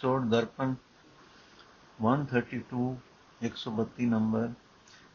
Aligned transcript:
ਸੋੜ 0.00 0.20
Darpan 0.24 0.74
132 1.98 2.84
132 3.40 4.06
number 4.08 4.48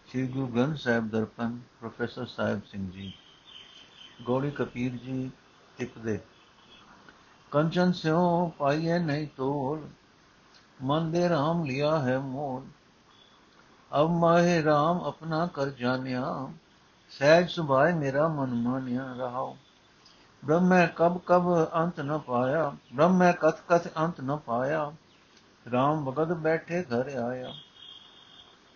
ਸ੍ਰੀ 0.08 0.26
Guru 0.28 0.48
Granth 0.48 0.78
Sahib 0.78 1.10
Darpan 1.10 1.58
professor 1.80 2.26
Sahib 2.26 2.62
Singh 2.64 2.90
ji 2.92 3.12
Gauri 4.24 4.52
ਕਪੀਰ 4.52 4.92
ਜੀ 4.98 5.32
ਟਿਪਦੇ 5.78 6.20
ਕੰਚਨ 7.52 7.92
ਸਿਓ 7.92 8.54
ਪਾਈਏ 8.60 9.00
ਨਹੀਂ 9.00 9.28
ਤੋਲ 9.38 9.88
ਮਨ 10.82 11.12
ਦੇ 11.12 11.28
ਰਾਮ 11.30 11.66
ਲਿਆ 11.66 11.98
ਹੈ 12.00 12.20
ਮੋਲ 12.20 12.64
ਅਬ 13.92 14.10
ਮਾਹੇ 14.20 14.64
ਰਾਮ 14.64 15.02
ਆਪਣਾ 15.04 15.46
ਕਰ 15.48 15.70
ਜਾਣਿਆ 15.70 16.24
ਸਹਿਜ 17.12 17.50
ਸੁਭਾਏ 17.50 17.94
ਮੇਰਾ 17.94 18.28
ਮਨ 18.28 18.54
ਮਾਨਿਆ 18.62 19.14
ਰਹਾਓ 19.14 19.56
ਬ੍ਰਹਮੈ 20.46 20.86
ਕਬ 20.88 21.18
ਕਬ 21.26 21.46
ਅੰਤ 21.76 22.00
ਨ 22.00 22.18
ਪਾਇਆ, 22.18 22.72
ਬ੍ਰਹਮੈ 22.94 23.32
ਕਥ 23.32 23.62
ਕਥ 23.70 23.88
ਅੰਤ 23.98 24.20
ਨ 24.22 24.36
ਪਾਇਆ 24.38 24.92
RAM 25.66 26.04
ਭਗਤ 26.06 26.34
ਬੈਠੇ 26.38 26.82
ਘਰ 26.84 27.08
ਆਇਆ। 27.20 27.54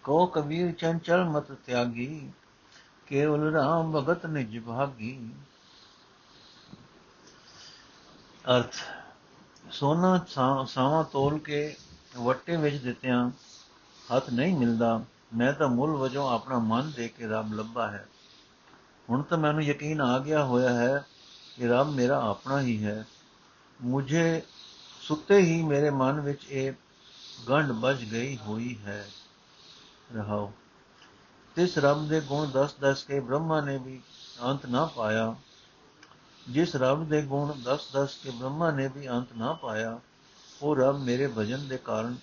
ਕੋ 0.04 0.26
ਕਬੀਰ 0.26 0.72
ਚੰਚਲ 0.72 1.24
ਮਤ 1.26 1.52
ਤਿਆਗੀ, 1.66 2.32
ਕੇਵਲ 3.08 3.56
RAM 3.56 3.92
ਭਗਤ 3.94 4.26
ਨਿਜ 4.26 4.58
ਭਾਗੀ। 4.60 5.18
ਅਰਥ, 8.46 8.74
ਸੋਨਾ 9.72 10.18
ਸਾਵਾ 10.68 11.04
ਤੋਲ 11.04 11.38
ਕੇ 11.40 11.76
ਵੱਟੇ 12.18 12.56
ਵਿੱਚ 12.56 12.76
ਦਿੱਤਿਆਂ 12.76 13.30
ਹੱਥ 14.08 14.30
ਨਹੀਂ 14.30 14.56
ਮਿਲਦਾ, 14.58 15.02
ਮੈਂ 15.34 15.54
ਤਾਂ 15.54 15.68
ਮੁੱਲ 15.68 15.92
ਵਜੋਂ 15.92 16.30
ਆਪਣਾ 16.30 16.60
ਮਨ 16.60 16.92
ਦੇ 16.92 17.08
ਕੇ 17.08 17.28
ਰੱਬ 17.28 17.54
ਲੱਭਾ 17.54 17.90
ਹੈ। 17.92 18.06
ਹੁਣ 19.10 19.22
ਤਾਂ 19.22 19.38
ਮੈਨੂੰ 19.38 19.64
ਯਕੀਨ 19.64 20.02
ਆ 20.02 20.18
ਗਿਆ 20.20 20.44
ਹੋਇਆ 20.46 20.74
ਹੈ 20.74 21.06
ਕਿ 21.60 21.68
ਰੱਬ 21.68 21.90
ਮੇਰਾ 21.90 22.30
ਆਪਣਾ 22.30 22.62
ਹੀ 22.62 22.86
ਹੈ। 22.86 23.06
ਮੁਝੇ 23.82 24.42
ਸੁੱਤੇ 25.02 25.38
ਹੀ 25.38 25.64
ਮੇਰੇ 25.64 25.90
ਮਨ 25.90 26.22
ਵਿੱਚ 26.22 26.46
ਇਹ 26.50 26.74
ਗੰਢ 27.50 27.72
ਵੱਜ 27.72 28.04
ਗਈ 28.04 28.38
ਹੋਈ 28.38 28.78
ਹੈ। 28.86 29.10
ਰਹਾਓ। 30.16 30.52
ਤਿਸ 31.56 31.78
ਰੱਬ 31.78 32.08
ਦੇ 32.08 32.22
ਗੁਣ 32.22 32.48
ਦਸ 32.52 32.76
ਦਸ 32.82 33.04
ਕੇ 33.04 33.20
ਬ੍ਰਹਮਾ 33.20 33.62
ਨੇ 33.62 33.78
ਵੀ 33.78 34.02
ਅੰਤ 34.44 34.66
ਨਾ 34.66 34.86
ਪਾਇਆ। 34.86 35.36
ਜਿਸ 36.50 36.76
ਰੱਬ 36.76 37.10
ਦੇ 37.10 37.22
ਗੁਣ 37.22 37.62
ਦਸ 37.62 37.88
ਦਸ 37.94 38.18
ਕੇ 38.24 38.30
ਬ੍ਰਹਮਾ 38.30 38.72
ਨੇ 38.72 38.88
ਵੀ 38.88 39.10
ਅੰਤ 39.10 39.28
ਨਾ 39.38 39.54
ਪਾਇਆ, 39.54 40.00
ਉਹ 40.62 40.76
ਰੱਬ 40.76 41.00
ਮੇਰੇ 41.00 41.28
ਭਜਨ 41.28 41.68
ਦੇ 41.68 41.78
ਕਾਰਨ 41.78 42.18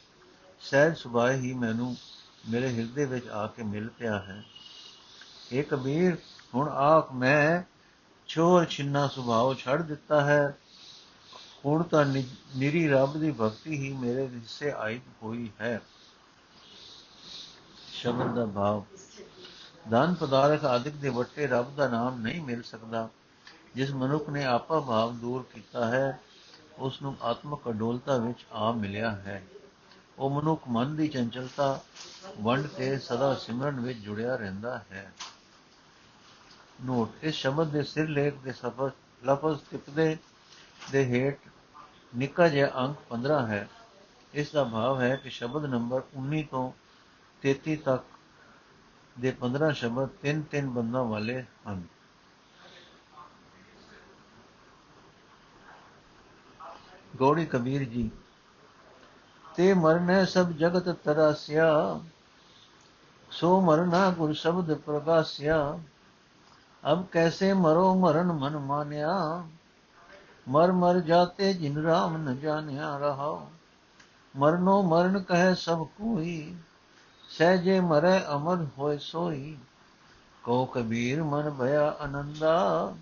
ਸਹਿਜ 0.61 0.97
ਸੁਭਾਏ 0.97 1.37
ਹੀ 1.37 1.53
ਮੈਨੂੰ 1.53 1.97
ਮੇਰੇ 2.49 2.77
ਹਿਰਦੇ 2.77 3.05
ਵਿੱਚ 3.05 3.29
ਆ 3.29 3.47
ਕੇ 3.47 3.63
ਮਿਲ 3.63 3.89
ਪਿਆ 3.89 4.19
ਹੈ। 4.19 4.45
ਇਹ 5.53 5.65
ਕਬੀਰ, 5.65 6.17
ਹੁਣ 6.55 6.69
ਆਖ 6.69 7.13
ਮੈਂ 7.13 7.76
ਚੋਰ 8.29 8.65
ਛਿੰਨਾ 8.65 9.07
ਸੁਭਾਅ 9.09 9.55
ਛੱਡ 9.55 9.83
ਦਿੱਤਾ 9.83 10.21
ਹੈ। 10.21 10.57
ਹੁਣ 11.65 11.83
ਤਾਂ 11.83 12.05
ਨਿਰੀ 12.05 12.87
ਰੱਬ 12.89 13.17
ਦੀ 13.17 13.31
ਭਗਤੀ 13.31 13.77
ਹੀ 13.79 13.93
ਮੇਰੇ 13.93 14.27
ਹਿੱਸੇ 14.27 14.71
ਆਈ 14.71 15.01
ਹੋਈ 15.23 15.51
ਹੈ। 15.61 15.81
ਸ਼ਬਦ 17.93 18.35
ਦਾ 18.35 18.45
ਭਾਵ। 18.47 18.85
ਦਾਨ 19.91 20.15
ਪਦਾਰਥ 20.15 20.65
ਆਦਿਕ 20.65 20.95
ਦੇ 20.95 21.09
ਵੱਟੇ 21.09 21.47
ਰੱਬ 21.47 21.75
ਦਾ 21.77 21.89
ਨਾਮ 21.89 22.21
ਨਹੀਂ 22.21 22.41
ਮਿਲ 22.43 22.63
ਸਕਦਾ, 22.63 23.09
ਜਿਸ 23.75 23.91
ਮਨੁੱਖ 23.91 24.29
ਨੇ 24.29 24.45
ਆਪਾ 24.45 24.81
ਭਾਵ 24.81 25.15
ਦੂਰ 25.15 25.45
ਕੀਤਾ 25.55 25.87
ਹੈ 25.87 26.19
ਉਸ 26.79 27.01
ਨੂੰ 27.03 27.17
ਆਤਮਕ 27.23 27.69
ਅਡੋਲਤਾ 27.71 28.17
ਵਿੱਚ 28.17 28.45
ਆ 28.53 28.71
ਮਿਲਿਆ 28.73 29.11
ਹੈ। 29.11 29.43
ਉਹ 30.19 30.31
ਮਨੁੱਖ 30.31 30.69
ਮਨ 30.69 30.97
ਦੀ 30.97 31.09
ਚੰਚਲਤਾ, 31.09 31.81
ਵੰਡ 32.41 32.67
ਕੇ 32.67 32.99
ਸਦਾ 32.99 33.35
ਸਿਮਰਨ 33.35 33.81
ਵਿੱਚ 33.81 33.99
ਜੁੜਿਆ 33.99 34.37
ਰਹਿੰਦਾ 34.37 34.79
ਹੈ। 34.93 35.13
ਨੋਟ 36.85 37.25
ਇਸ 37.25 37.35
ਸ਼ਬਦ 37.35 37.69
ਦੇ 37.69 37.83
ਸਿਰ 37.83 38.09
ਲੇਖ 38.09 38.35
ਦੇ 38.35 38.53
ਸਫਰ 38.53 38.91
ਲਫ਼ਜ਼ 39.27 39.61
ਟਿਪਦੇ 39.71 40.17
ਦੇ 40.93 41.05
ਹੇਠ 41.05 41.39
ਨਿੱਕਾ 42.17 42.49
ਜਿਹਾ 42.49 42.69
ਅੰਕ 42.77 42.97
15 43.09 43.47
ਹੈ। 43.47 43.69
ਇਸ 44.35 44.53
ਦਾ 44.53 44.65
ਭਾਵ 44.65 45.01
ਹੈ 45.01 45.15
ਕਿ 45.17 45.31
ਸ਼ਬਦ 45.31 45.65
ਨੰਬਰ 45.65 46.03
19 46.19 46.43
ਤੋਂ 46.43 46.71
33 47.43 47.77
ਤੱਕ 47.77 48.05
ਦੇ 49.17 49.35
15 49.41 49.73
ਸ਼ਬਦ 49.73 50.09
ਤਿੰਨ 50.23 50.43
ਤਿੰਨ 50.43 50.71
ਬੰਦਾਂ 50.71 51.05
ਵਾਲੇ 51.05 51.43
ਹਨ। 51.69 51.83
ਗੋੜੀ 57.17 57.45
ਕਬੀਰ 57.47 57.85
ਜੀ, 57.85 58.11
ਤੇ 59.57 59.73
ਮਰਨੇ 59.75 60.25
ਸਭ 60.27 60.51
ਜਗਤ 60.53 60.89
ਤਰਾਸਿਆ, 61.05 62.01
ਸੋ 63.31 63.61
ਮਰਨਾ 63.61 64.11
ਗੁਰ 64.11 64.33
ਸ਼ਬਦ 64.33 64.75
ਪ੍ਰਗਾਸਿਆ। 64.75 65.79
ਅਬ 66.93 67.07
ਕੈਸੇ 67.07 67.53
ਮਰੋ 67.53 67.95
ਮਰਨ 67.95 68.33
ਮਨ 68.33 68.59
ਮਾਨਿਆ? 68.59 69.45
ਮਰ 70.49 70.73
ਮਰ 70.73 71.01
ਜਾਤੇ 71.01 71.55
ਜਿਨ 71.55 71.83
ਰਾਮ 71.83 72.17
ਨ 72.17 72.37
ਜਾਣਿਆ 72.37 72.99
ਰਹਾਉ। 72.99 73.47
ਮਰਨੋ 74.37 74.83
ਮਰਨ 74.83 75.21
ਕਹੇ 75.21 75.55
ਸਭ 75.55 75.85
ਕੋਈ 75.85 76.57
ਸਹਜੇ 77.29 77.81
ਮਰੇ 77.81 78.21
ਅਮਰ 78.35 78.67
ਹੋਏ 78.79 78.99
ਸੋਈ। 78.99 79.59
ਕੋ 80.43 80.65
ਕਬੀਰ 80.65 81.23
ਮਨ 81.23 81.51
ਭਇਆ 81.51 81.97
ਅਨੰਦਾ। 82.05 82.95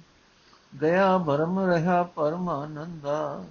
ਗਿਆ 0.83 1.19
ਭਰਮ 1.19 1.61
ਰਹਾ 1.61 2.03
ਪਰਮਾਨੰਦਾ 2.03 3.45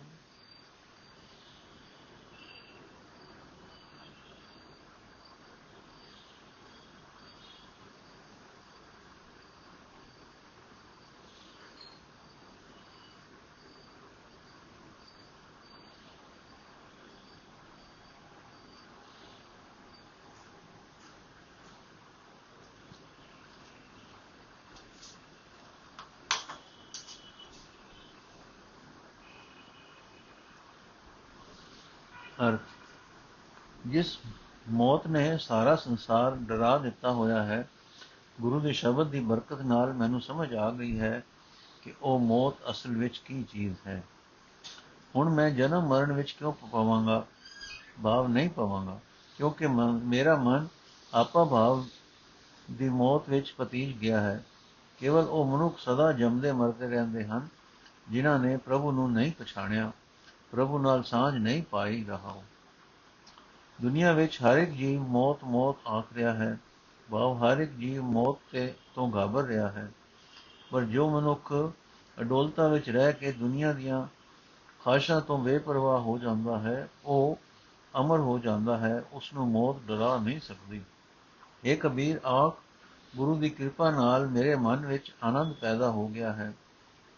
ਅਰਥ 32.39 33.88
ਜਿਸ 33.88 34.17
ਮੌਤ 34.69 35.07
ਨੇ 35.07 35.38
ਸਾਰਾ 35.38 35.75
ਸੰਸਾਰ 35.75 36.35
ਡਰਾ 36.41 36.77
ਦਿੱਤਾ 36.77 37.11
ਹੋਇਆ 37.11 37.44
ਹੈ, 37.44 37.67
ਗੁਰੂ 38.41 38.59
ਦੇ 38.59 38.73
ਸ਼ਬਦ 38.73 39.09
ਦੀ 39.09 39.19
ਬਰਕਤ 39.19 39.61
ਨਾਲ 39.61 39.94
ਮੈਨੂੰ 39.94 40.21
ਸਮਝ 40.21 40.53
ਆ 40.53 40.69
ਗਈ 40.71 40.99
ਹੈ 40.99 41.23
ਕਿ 41.81 41.94
ਉਹ 42.01 42.19
ਮੌਤ 42.19 42.69
ਅਸਲ 42.71 42.95
ਵਿੱਚ 42.97 43.17
ਕੀ 43.17 43.44
ਚੀਜ਼ 43.44 43.75
ਹੈ। 43.88 44.03
ਹੁਣ 45.16 45.29
ਮੈਂ 45.29 45.49
ਜਨਮ 45.51 45.88
ਮਰਨ 45.88 46.11
ਵਿੱਚ 46.11 46.31
ਕਿਉਂ 46.31 46.53
ਪਵਾਵਾਂਗਾ 46.53 47.25
ਭਾਵ 48.03 48.27
ਨਹੀਂ 48.27 48.50
ਪਵਾਂਗਾ, 48.50 49.00
ਕਿਉਂਕਿ 49.38 49.67
ਮੇਰਾ 49.67 50.35
ਮਨ 50.35 50.67
ਆਪਾ 51.13 51.44
ਭਾਵ 51.44 51.85
ਦੀ 52.71 52.89
ਮੌਤ 52.89 53.29
ਵਿੱਚ 53.29 53.53
ਪਤੀਜ 53.57 53.97
ਗਿਆ 53.97 54.21
ਹੈ। 54.21 54.44
ਕੇਵਲ 55.00 55.23
ਉਹ 55.23 55.45
ਮਨੁੱਖ 55.47 55.79
ਸਦਾ 55.79 56.11
ਜੰਮਦੇ 56.11 56.51
ਮਰਦੇ 56.51 56.88
ਰਹਿੰਦੇ 56.88 57.25
ਹਨ, 57.25 57.47
ਜਿਨ੍ਹਾਂ 58.09 58.39
ਨੇ 58.39 58.55
ਪ੍ਰਭੂ 58.57 58.91
ਨੂੰ 58.91 59.11
ਨਹੀਂ 59.11 59.31
ਪਛਾਣਿਆ। 59.39 59.91
ਪ੍ਰਭੂ 60.53 60.80
ਨਾਲ 60.80 61.03
ਸਾਂਝ 61.03 61.36
ਨਹੀਂ 61.36 61.64
ਪਾਈ 61.64 62.03
ਰਹਾ 62.03 62.41
ਦੁਨੀਆ 63.81 64.12
ਵਿੱਚ 64.12 64.40
ਹਰ 64.41 64.58
ਇੱਕ 64.58 64.72
ਜੀਵ 64.72 65.02
ਮੌਤ 65.02 65.44
ਮੌਤ 65.44 65.75
ਆਖ 65.88 66.06
ਰਿਹਾ 66.14 66.34
ਹੈ। 66.34 66.58
ਭਾਵ 67.12 67.44
ਹਰ 67.44 67.58
ਇੱਕ 67.58 67.72
ਜੀਵ 67.72 68.03
ਮੌਤ 68.03 68.38
ਤੇ 68.52 68.74
ਤੋਂ 68.96 69.12
ਘਾਬਰ 69.16 69.44
ਰਿਹਾ 69.44 69.68
ਹੈ। 69.68 69.92
ਪਰ 70.72 70.81
ਜੋ 70.81 71.09
ਮਨੁੱਖ 71.09 71.53
ਅਡੋਲਤਾ 72.22 72.68
ਵਿੱਚ 72.68 72.90
ਰਹਿ 72.90 73.13
ਕੇ 73.13 73.31
ਦੁਨੀਆ 73.31 73.74
ਦੀਆਂ 73.74 74.08
ਖਾਸ਼ਾਂ 74.86 75.22
ਤੋਂ 75.22 75.38
ਬੇਪਰਵਾਹ 75.38 76.00
ਹੋ 76.00 76.18
ਜਾਂਦਾ 76.18 76.59
ਹੈ, 76.59 76.90
ਉਹ 77.06 77.40
ਅਮਰ 78.00 78.19
ਹੋ 78.19 78.40
ਜਾਂਦਾ 78.40 78.78
ਹੈ 78.78 79.03
ਉਸ 79.13 79.34
ਨੂੰ 79.34 79.47
ਮੌਤ 79.47 79.75
ਡਰਾ 79.88 80.18
ਨਹੀਂ 80.18 80.40
ਸਕਦੀ। 80.40 80.81
ਇਹ 81.66 81.78
ਕਬੀਰ, 81.78 82.19
ਆਖ, 82.25 82.58
ਗੁਰੂ 83.18 83.36
ਦੀ 83.36 83.50
ਕਿਰਪਾ 83.50 83.92
ਨਾਲ 83.92 84.28
ਮੇਰੇ 84.28 84.56
ਮਨ 84.56 84.86
ਵਿੱਚ 84.86 85.13
ਆਨੰਦ 85.24 85.53
ਪੈਦਾ 85.53 85.92
ਹੋ 85.92 86.08
ਗਿਆ 86.08 86.34
ਹੈ। 86.34 86.53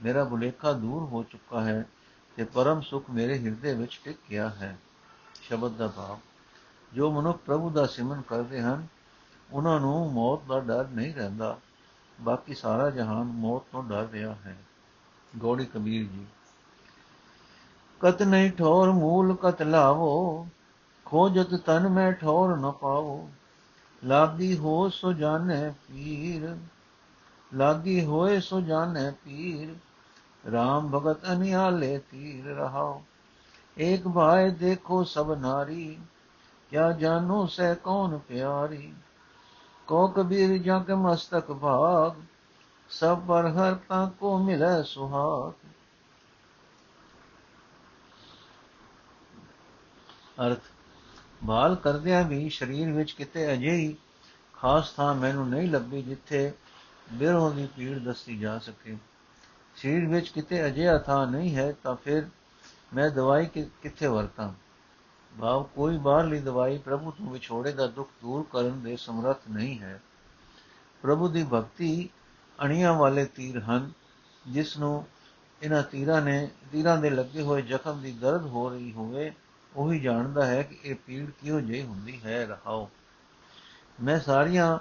ਮੇਰਾ 0.04 0.24
ਬੁਲੇਖਾ 0.24 0.74
ਦੂਰ 0.74 1.04
ਹੋ 1.04 1.24
ਚੁੱਕਾ 1.24 1.66
ਹੈ। 1.66 1.86
ਤੇ 2.36 2.44
ਪਰਮ 2.44 2.82
ਸੁਖ 2.82 3.10
ਮੇਰੇ 3.10 3.38
ਹਿਰਦੇ 3.40 3.74
ਵਿੱਚ 3.74 4.00
ਟਿਕ 4.04 4.18
ਗਿਆ 4.30 4.50
ਹੈ। 4.50 4.78
ਸ਼ਬਦ 5.42 5.72
ਦਾ 5.72 5.88
ਭਾਵ, 5.88 6.20
ਜੋ 6.94 7.12
ਮਨੁੱਖ 7.12 7.38
ਪ੍ਰਭੂ 7.38 7.70
ਦਾ 7.70 7.86
ਸਿਮਰਨ 7.86 8.22
ਕਰਦੇ 8.22 8.62
ਹਨ, 8.62 8.88
ਉਹਨਾਂ 9.52 9.80
ਨੂੰ 9.80 10.12
ਮੌਤ 10.14 10.44
ਦਾ 10.48 10.60
ਡਰ 10.60 10.88
ਨਹੀਂ 10.88 11.14
ਰਹਿੰਦਾ। 11.14 11.58
ਬਾਕੀ 12.22 12.54
ਸਾਰਾ 12.54 12.90
ਜਹਾਨ 12.90 13.24
ਮੌਤ 13.24 13.64
ਤੋਂ 13.72 13.84
ਡਰ 13.84 14.08
ਰਿਹਾ 14.12 14.34
ਹੈ। 14.36 14.58
ਗੋੜੀ 15.38 15.66
ਕਬੀਰ 15.66 16.04
ਜੀ, 16.04 16.26
ਕਤ 18.00 18.22
ਨਹੀਂ 18.22 18.52
ਠੋਰ 18.52 18.92
ਮੂਲ 18.92 19.36
ਕਤ 19.36 19.62
ਲਾਵੋ, 19.62 20.48
ਖੋਜਤ 21.06 21.56
ਤਨ 21.56 21.88
ਮੈਂ 21.88 22.12
ਠੋਰ 22.12 22.56
ਨ 22.58 22.72
ਪਾਵੋ। 22.72 23.30
ਲਾਗੀ 24.04 24.58
ਹੋ 24.58 24.90
ਸੋ 24.90 25.14
ਜਾਣੇ 25.14 25.72
ਪੀਰ, 25.88 26.56
ਲਾਗੀ 27.54 28.04
ਹੋਏ 28.06 28.40
ਸੋ 28.40 28.62
ਜਾਣੇ 28.62 29.12
ਪੀਰ 29.24 29.76
RAM 30.48 30.88
ਭਗਤ 30.88 31.32
ਅਨਿਆਲੇ 31.32 31.98
ਤੀਰ 31.98 32.46
ਰਹਾਓ। 32.46 33.04
ਏਕ 33.78 34.08
ਭਾਇ 34.08 34.52
ਦੇਖੋ 34.52 35.04
ਸਭ 35.04 35.32
ਨਾਰੀ, 35.32 36.00
ਕਿਆ 36.70 36.92
ਜਾਨੋ 36.92 37.46
ਸੈ 37.46 37.74
ਕੌਣ 37.74 38.18
ਪਿਆਰੀ। 38.18 38.94
ਕੋ 39.88 40.08
ਕਬੀਰ 40.08 40.58
ਜਾਂ 40.58 40.84
ਕੇ 40.84 40.94
ਮਸਤਕ 40.94 41.52
ਭਾਗ, 41.52 42.22
ਸਭ 42.90 43.20
ਪਰ 43.20 43.48
ਹਰ 43.48 43.74
ਤਾ 43.74 44.12
ਕੋ 44.20 44.38
ਮਿਲੈ 44.38 44.82
ਸੁਹਾਗ। 44.82 45.54
ਅਰਥ, 50.48 50.60
ਬਾਲ 51.44 51.76
ਕਰਦਿਆਂ 51.76 52.24
ਵੀ 52.24 52.50
ਸਰੀਰ 52.50 52.92
ਵਿੱਚ 52.92 53.12
ਕਿਤੇ 53.12 53.54
ਅਜੇ 53.54 53.72
ਹੀ 53.72 53.96
ਖਾਸ 54.54 54.92
ਥਾਂ 54.92 55.16
ਮੈਨੂੰ 55.16 55.50
ਨਹੀਂ 55.50 55.70
ਲੱਭੀ 55.70 56.02
ਜਿੱਥੇ 56.02 56.52
ਬਿਰਹੋਂ 57.14 57.52
ਦੀ 57.52 57.68
ਪੀੜ 57.76 58.00
ਦੱਸੀ 58.00 58.38
ਜਾ 58.38 58.60
ਸਕੇ। 58.60 58.98
ਸਰੀਰ 59.76 60.06
ਵਿੱਚ 60.06 60.30
ਕਿਤੇ 60.30 60.66
ਅਜਿਹਾ 60.66 60.98
ਥਾਂ 60.98 61.28
ਨਹੀਂ 61.28 61.56
ਹੈ, 61.56 61.72
ਤਾਂ 61.84 61.96
ਫਿਰ 61.96 62.28
ਮੈਂ 62.94 63.10
ਦਵਾਈ 63.10 63.46
ਕਿੱਥੇ 63.46 64.08
ਵਰਤਾਂ? 64.08 64.54
ਭਾਵ 65.40 65.64
ਕੋਈ 65.64 65.98
ਬਾਹਰਲੀ 65.98 66.40
ਦਵਾਈ 66.40 66.78
ਪ੍ਰਭੂ 66.78 67.12
ਤੋਂ 67.12 67.30
ਵਿਛੋੜੇ 67.30 67.72
ਦਾ 67.72 67.88
ਦੁੱਖ 67.88 68.10
ਦੂਰ 68.22 68.46
ਕਰਨ 68.52 68.82
ਦੇ 68.82 68.96
ਸਮਰੱਥ 68.96 69.40
ਨਹੀਂ 69.50 69.80
ਹੈ। 69.80 70.02
ਪ੍ਰਭੂ 71.02 71.28
ਦੀ 71.28 71.46
ਭਗਤੀ 71.54 72.10
ਅਣੀਆਂ 72.64 72.94
ਵਾਲੇ 72.94 73.26
ਤੀਰ 73.26 73.60
ਹਨ, 73.60 73.92
ਜਿਸ 74.48 74.78
ਨੂੰ 74.78 75.08
ਇਹਨਾਂ 75.62 75.84
ਤੀਰਾਂ 75.84 76.22
ਨੇ, 76.22 76.50
ਤੀਰਾਂ 76.72 76.98
ਦੇ 76.98 77.10
ਲੱਗੇ 77.10 77.42
ਹੋਏ 77.42 77.62
ਜ਼ਖਮ 77.62 78.02
ਦੀ 78.02 78.12
ਦਰਦ 78.12 78.46
ਹੋ 78.46 78.70
ਰਹੀ 78.70 78.94
ਹੋਵੇ, 78.94 79.34
ਉਹੀ 79.76 80.00
ਜਾਣਦਾ 80.00 80.46
ਹੈ 80.46 80.64
ਕਿ 80.64 80.80
ਇਹ 80.84 80.96
ਪੀੜ 80.96 81.30
ਕਿਉਂ 81.30 81.62
ਜਿਹੀ 81.62 81.82
ਹੁੰਦੀ 81.82 82.22
ਹੈ, 82.26 82.46
ਰਹਾਓ। 82.46 82.90
ਮੈਂ 84.04 84.20
ਸਾਰੀਆਂ 84.20 84.80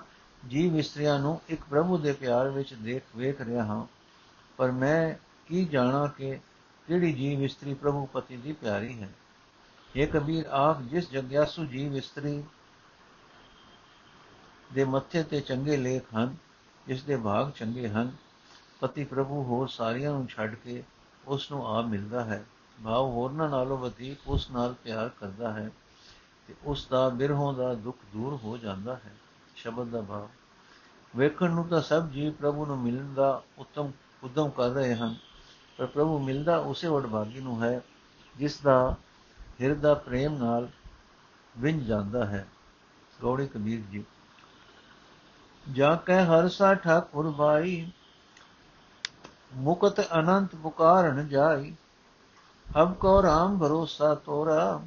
ਜੀਵ 0.48 0.76
ਇਸਤਰੀਆਂ 0.76 1.18
ਨੂੰ 1.18 1.40
ਇੱਕ 1.48 1.60
ਪ੍ਰਭੂ 1.70 1.98
ਦੇ 1.98 2.12
ਪਿਆਰ 2.12 2.48
ਵਿੱਚ 2.48 2.74
ਦੇਖ 2.74 3.02
ਵੇਖ 3.16 3.40
ਰਿਹਾ 3.40 3.64
ਹਾਂ। 3.64 3.86
ਪਰ 4.56 4.70
ਮੈਂ 4.70 5.14
ਕੀ 5.46 5.64
ਜਾਣਾ 5.64 6.06
ਕਿ 6.06 6.38
ਕਿਹੜੀ 6.86 7.12
ਜੀਵ 7.12 7.42
ਇਸਤਰੀ 7.42 7.74
ਪ੍ਰਭੂ 7.74 8.06
ਪਤੀ 8.06 8.36
ਦੀ 8.36 8.52
ਪਿਆਰੀ 8.52 9.02
ਹੈ? 9.02 9.08
ਇਹ 9.96 10.08
ਕਬੀਰ 10.08 10.46
ਆਖ 10.46 10.80
ਜਿਸ 10.80 11.10
ਜਗਿਆਸੂ 11.10 11.64
ਜੀਵ 11.64 11.96
ਇਸਤਰੀ 11.96 12.42
ਦੇ 14.72 14.84
ਮੱਥੇ 14.84 15.22
ਤੇ 15.22 15.40
ਚੰਗੇ 15.40 15.76
ਲੇਖ 15.76 16.02
ਹਨ, 16.16 16.36
ਜਿਸ 16.86 17.02
ਦੇ 17.02 17.16
ਭਾਗ 17.16 17.50
ਚੰਗੇ 17.50 17.88
ਹਨ, 17.88 18.12
ਪਤੀ 18.80 19.04
ਪ੍ਰਭੂ 19.04 19.42
ਹੋਰ 19.42 19.68
ਸਾਰਿਆਂ 19.68 20.12
ਨੂੰ 20.12 20.26
ਛੱਡ 20.26 20.54
ਕੇ 20.54 20.82
ਉਸ 21.24 21.50
ਨੂੰ 21.50 21.76
ਆਪ 21.76 21.84
ਮਿਲਦਾ 21.84 22.24
ਹੈ। 22.24 22.44
ਭਾਵ 22.84 23.04
ਹੋਰਨਾਂ 23.04 23.48
ਨਾਲੋਂ 23.48 23.78
ਵਧੇਕ 23.78 24.18
ਉਸ 24.26 24.50
ਨਾਲ 24.50 24.74
ਪਿਆਰ 24.74 25.08
ਕਰਦਾ 25.08 25.52
ਹੈ 25.52 25.70
ਤੇ 26.48 26.54
ਉਸ 26.64 26.86
ਦਾ 26.86 27.08
ਬਿਰਹੋਂ 27.08 27.52
ਦਾ 27.52 27.74
ਦੁੱਖ 27.74 27.98
ਦੂਰ 28.12 28.34
ਹੋ 28.34 28.56
ਜਾਂਦਾ 28.56 28.94
ਹੈ। 28.96 29.14
ਸ਼ਬਦ 29.56 29.88
ਦਾ 29.88 30.00
ਭਾਵ, 30.00 30.28
ਵੇਖਣ 31.16 31.50
ਨੂੰ 31.50 31.68
ਤਾਂ 31.68 31.80
ਸਭ 31.80 32.08
ਜੀਵ 32.08 32.32
ਪ੍ਰਭੂ 32.32 32.66
ਨੂੰ 32.66 32.78
ਮਿਲਣ 32.78 33.14
ਦਾ 33.14 33.42
ਉਤਮ 33.58 33.92
ਉਦਮ 34.24 34.50
ਕਰ 34.50 34.68
ਰਹੇ 34.68 34.94
ਹਨ, 34.94 35.16
ਪਰ 35.78 35.86
ਪ੍ਰਭੂ 35.86 36.18
ਮਿਲਦਾ 36.18 36.56
ਉਸੇ 36.56 36.88
ਵਡਭਾਗੀ 36.88 37.40
ਨੂੰ 37.40 37.62
ਹੈ, 37.62 37.80
ਜਿਸ 38.36 38.60
ਦਾ 38.60 38.96
ਹਿਰਦਾ 39.60 39.94
ਪ੍ਰੇਮ 39.94 40.36
ਨਾਲ 40.36 40.68
ਵਿੰਜ 41.58 41.86
ਜਾਂਦਾ 41.86 42.24
ਹੈ। 42.26 42.46
ਗੌੜੀ 43.22 43.46
ਕਬੀਰ 43.46 43.80
ਜੀ। 43.80 44.04
ਜਾ 45.72 45.94
ਕੈ 45.96 46.24
ਹਰ 46.24 46.48
ਸਾ 46.48 46.74
ਠਾਕੁਰ 46.74 47.30
ਬਾਈ 47.30 47.92
ਮੁਕਤ 49.54 50.14
ਅਨੰਤ 50.14 50.56
ਪੁਕਾਰਨ 50.56 51.28
ਜਾਈ, 51.28 51.74
ਹਮ 52.66 52.94
ਕੋ 52.94 53.22
ਰਾਮ 53.22 53.58
ਭਰੋਸਾ 53.58 54.14
ਤੋਰਾ, 54.14 54.80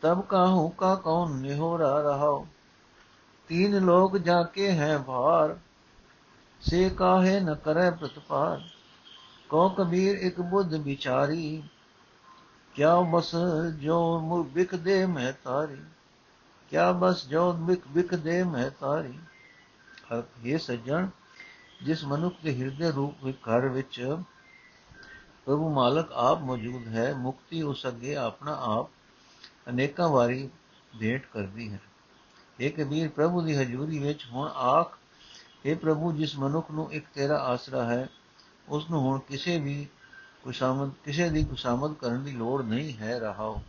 ਤਬ 0.00 0.20
ਕਾਹੂ 0.20 0.68
ਕਾ 0.68 0.94
ਕੌਣ 0.94 1.30
ਨਿਹੋਰਾ 1.30 2.00
ਰਹਾਓ 2.00 2.46
ਤੀਨ 3.48 3.84
ਲੋਕ 3.84 4.16
ਜਾ 4.18 4.42
ਕੇ 4.42 4.72
ਹੈ 4.72 4.98
ਭਾਰ 4.98 5.56
ਸੇ 6.62 6.88
ਕਾਹੇ 6.90 7.40
ਨ 7.40 7.54
ਕਰੈ 7.54 7.90
ਪ੍ਰਤਪਾਰ 7.90 8.62
ਕੋ 9.50 9.68
ਕਬੀਰ 9.68 10.16
ਇਕ 10.18 10.40
ਬੁੱਧ 10.40 10.74
ਵਿਚਾਰੀ, 10.74 11.62
ਕਿਆ 12.74 13.00
ਬਸ 13.02 13.34
ਜੋ 13.80 13.98
ਮੁਰ 14.20 14.42
ਬਿਕ 14.44 14.74
ਦੇ 14.76 15.04
ਮੈਂ 15.06 15.32
ਤਾਰੀ, 15.44 15.80
ਕਿਆ 16.70 16.90
ਬਸ 16.92 17.26
ਜੋ 17.26 17.52
ਬਿਕ 17.52 17.86
ਬਿਕ 17.88 18.14
ਦੇ 18.14 18.42
ਮੈਂ 18.44 18.70
ਤਾਰੀ 18.80 19.18
ਇਹ 20.44 20.58
ਸੱਜਣ, 20.58 21.08
ਜਿਸ 21.84 22.04
ਮਨੁੱਖ 22.04 22.34
ਦੇ 22.44 22.56
ਹਿਰਦੇ 22.58 22.90
ਰੂਪ 22.90 23.24
ਵਿੱਚ 23.24 23.38
ਘਰ 23.40 23.68
ਵਿੱਚ, 23.68 24.00
ਪ੍ਰਭੂ 25.44 25.70
ਮਾਲਕ 25.70 26.12
ਆਪ 26.12 26.40
ਮੌਜੂਦ 26.40 26.86
ਹੈ, 26.88 27.12
ਮੁਕਤੀ 27.14 27.62
ਉਸ 27.62 27.86
ਅੱਗੇ 27.86 28.16
ਆਪਣਾ 28.16 28.56
ਆਪ 28.60 28.90
ਅਨੇਕਾਂ 29.68 30.08
ਵਾਰੀ 30.08 30.48
ਭੇਟ 31.00 31.26
ਕਰਦੀ 31.26 31.72
ਹੈ। 31.72 31.80
ਇਹ 32.60 32.70
ਕਬੀਰ, 32.72 33.08
ਪ੍ਰਭੂ 33.08 33.40
ਦੀ 33.42 33.56
ਹਜ਼ੂਰੀ 33.56 33.98
ਵਿੱਚ 33.98 34.26
ਹੁਣ 34.26 34.50
ਆਖ 34.54 34.98
ਇਹ 35.66 35.76
ਪ੍ਰਭੂ, 35.76 36.12
ਜਿਸ 36.12 36.38
ਮਨੁੱਖ 36.38 36.70
ਨੂੰ 36.70 36.92
ਇੱਕ 36.92 37.06
ਤੇਰਾ 37.14 37.36
ਆਸਰਾ 37.36 37.84
ਹੈ 37.84 38.08
ਉਸ 38.68 38.90
ਨੂੰ 38.90 39.00
ਹੁਣ 39.00 39.18
ਕਿਸੇ 39.18 39.58
ਵੀ 39.58 39.86
ਕੁਸ਼ਾਮਦ, 40.42 40.90
ਕਿਸੇ 41.04 41.28
ਦੀ 41.28 41.44
ਕੁਸ਼ਾਮਦ 41.44 41.94
ਕਰਨ 41.94 42.24
ਦੀ 42.24 42.30
ਲੋੜ 42.30 42.62
ਨਹੀਂ 42.62 42.96
ਹੈ, 42.96 43.18
ਰਹਾਓ। 43.18 43.62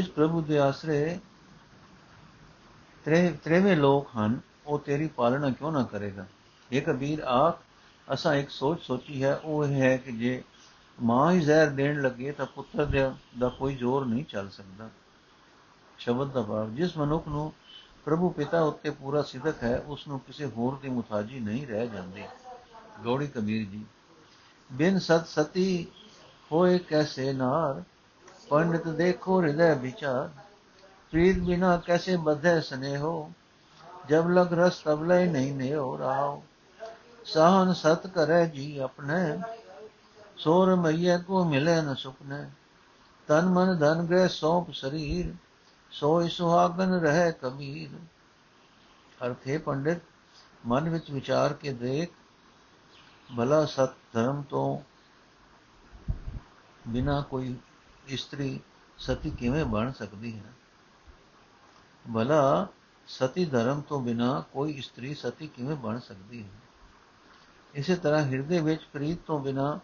ਜਿਸ 0.00 0.08
ਪ੍ਰਭੂ 0.08 0.40
ਦੇ 0.40 0.58
ਆਸਰੇ 0.58 1.18
ਤ੍ਰੇਵੇਂ 3.44 3.76
ਲੋਕ 3.76 4.08
ਹਨ, 4.18 4.40
ਉਹ 4.66 4.78
ਤੇਰੀ 4.78 5.06
ਪਾਲਣਾ 5.06 5.50
ਕਿਉਂ 5.50 5.72
ਨਾ 5.72 5.82
ਕਰੇਗਾ? 5.82 6.26
ਇਹ 6.72 6.82
ਕਬੀਰ 6.82 7.20
ਆਖ 7.20 7.58
ਅਸਾਂ 8.12 8.34
ਇੱਕ 8.34 8.50
ਸੋਚ 8.50 8.80
ਸੋਚੀ 8.82 9.22
ਹੈ, 9.24 9.34
ਉਹ 9.34 9.64
ਇਹ 9.64 9.74
ਹੈ 9.74 9.96
ਕਿ 9.96 10.12
ਜੇ 10.12 10.42
ਮਾਂ 11.02 11.32
ਹੀ 11.32 11.40
ਜ਼ਹਿਰ 11.40 11.70
ਦੇਣ 11.70 12.00
ਲੱਗੇ 12.02 12.32
ਤਾਂ 12.32 12.46
ਪੁੱਤਰ 12.46 13.12
ਦਾ 13.38 13.48
ਕੋਈ 13.48 13.76
ਜ਼ੋਰ 13.76 14.06
ਨਹੀਂ 14.06 14.24
ਚੱਲ 14.24 14.48
ਸਕਦਾ। 14.48 14.88
ਸ਼ਬਦ 15.98 16.32
ਦਾ 16.32 16.42
ਭਾਵ, 16.42 16.74
ਜਿਸ 16.74 16.96
ਮਨੁੱਖ 16.96 17.28
ਨੂੰ 17.28 17.52
ਪ੍ਰਭੂ 18.04 18.30
ਪਿਤਾ 18.30 18.62
ਉੱਤੇ 18.62 18.90
ਪੂਰਾ 18.90 19.22
ਸਿਦਕ 19.22 19.62
ਹੈ, 19.62 19.78
ਉਸ 19.78 20.08
ਨੂੰ 20.08 20.20
ਕਿਸੇ 20.20 20.46
ਹੋਰ 20.46 20.78
ਦੀ 20.78 20.88
ਮੁਤਾਜੀ 20.88 21.40
ਨਹੀਂ 21.40 21.66
ਰਹਿ 21.66 21.88
ਜਾਂਦੀ। 21.88 22.24
ਗੌੜੀ 23.04 23.26
ਕਬੀਰ 23.26 23.68
ਜੀ, 23.70 23.84
ਬਿਨ 24.72 24.98
ਸਤ 24.98 25.26
ਸਤੀ 25.28 25.86
ਹੋਏ 26.52 26.78
ਕੈਸੇ 26.78 27.32
ਨਾਰ 27.32 27.82
पंडित 28.51 28.87
देखो 28.97 29.39
हृदय 29.41 29.73
विचार 29.81 30.27
प्रीत 31.13 31.37
बिना 31.43 31.75
कैसे 31.87 32.17
बधे 32.23 32.59
स्नेहो 32.61 33.15
जब 34.09 34.29
लग 34.29 34.53
रस 34.59 34.81
तब 34.87 35.03
लय 35.11 35.25
नहीं 35.27 35.51
ने 35.53 35.71
हो 35.73 35.95
रहा 35.97 36.27
सहन 37.25 37.73
सत 37.75 38.11
करे 38.15 38.45
जी 38.49 38.67
अपने 38.79 39.21
सोर 40.43 40.73
मैया 40.77 41.17
को 41.27 41.43
मिले 41.45 41.81
न 41.81 41.93
सुपने 41.95 42.43
तन 43.29 43.53
मन 43.53 43.77
धन 43.79 44.05
गृह 44.07 44.27
सौंप 44.31 44.71
शरीर 44.73 45.37
सोई 45.91 46.29
सुहागन 46.31 46.99
रहे 47.01 47.31
कबीर 47.43 47.97
अर्थ 49.19 49.47
है 49.47 49.57
पंडित 49.59 50.01
मन 50.63 50.87
ਵਿੱਚ 50.89 51.09
ਵਿਚਾਰ 51.11 51.53
ਕੇ 51.53 51.71
ਦੇਖ 51.73 52.11
ਭਲਾ 53.29 53.65
ਸਤ 53.65 53.93
ਧਰਮ 54.13 54.41
ਤੋਂ 54.41 54.77
ਬਿਨਾ 56.87 57.19
ਕੋਈ 57.21 57.55
ਇਸਤਰੀ 58.06 58.60
ਸਤੀ 58.98 59.30
ਕਿਵੇਂ 59.30 59.64
ਬਣ 59.64 59.92
ਸਕਦੀ 59.92 60.38
ਹੈ? 60.38 60.52
ਭਲਾ 62.14 62.66
ਸਤੀ 63.06 63.44
ਧਰਮ 63.44 63.80
ਤੋਂ 63.80 64.00
ਬਿਨਾ 64.00 64.44
ਕੋਈ 64.52 64.72
ਇਸਤਰੀ 64.72 65.14
ਸਤੀ 65.14 65.46
ਕਿਵੇਂ 65.46 65.76
ਬਣ 65.76 65.98
ਸਕਦੀ 65.98 66.44
ਹੈ? 66.44 66.50
ਇਸੇ 67.74 67.96
ਤਰ੍ਹਾਂ 67.96 68.22
ਹਿਰਦੇ 68.22 68.60
ਵਿੱਚ 68.60 68.82
ਪ੍ਰੀਤ 68.84 69.18
ਤੋਂ 69.26 69.40
ਬਿਨਾ 69.40 69.80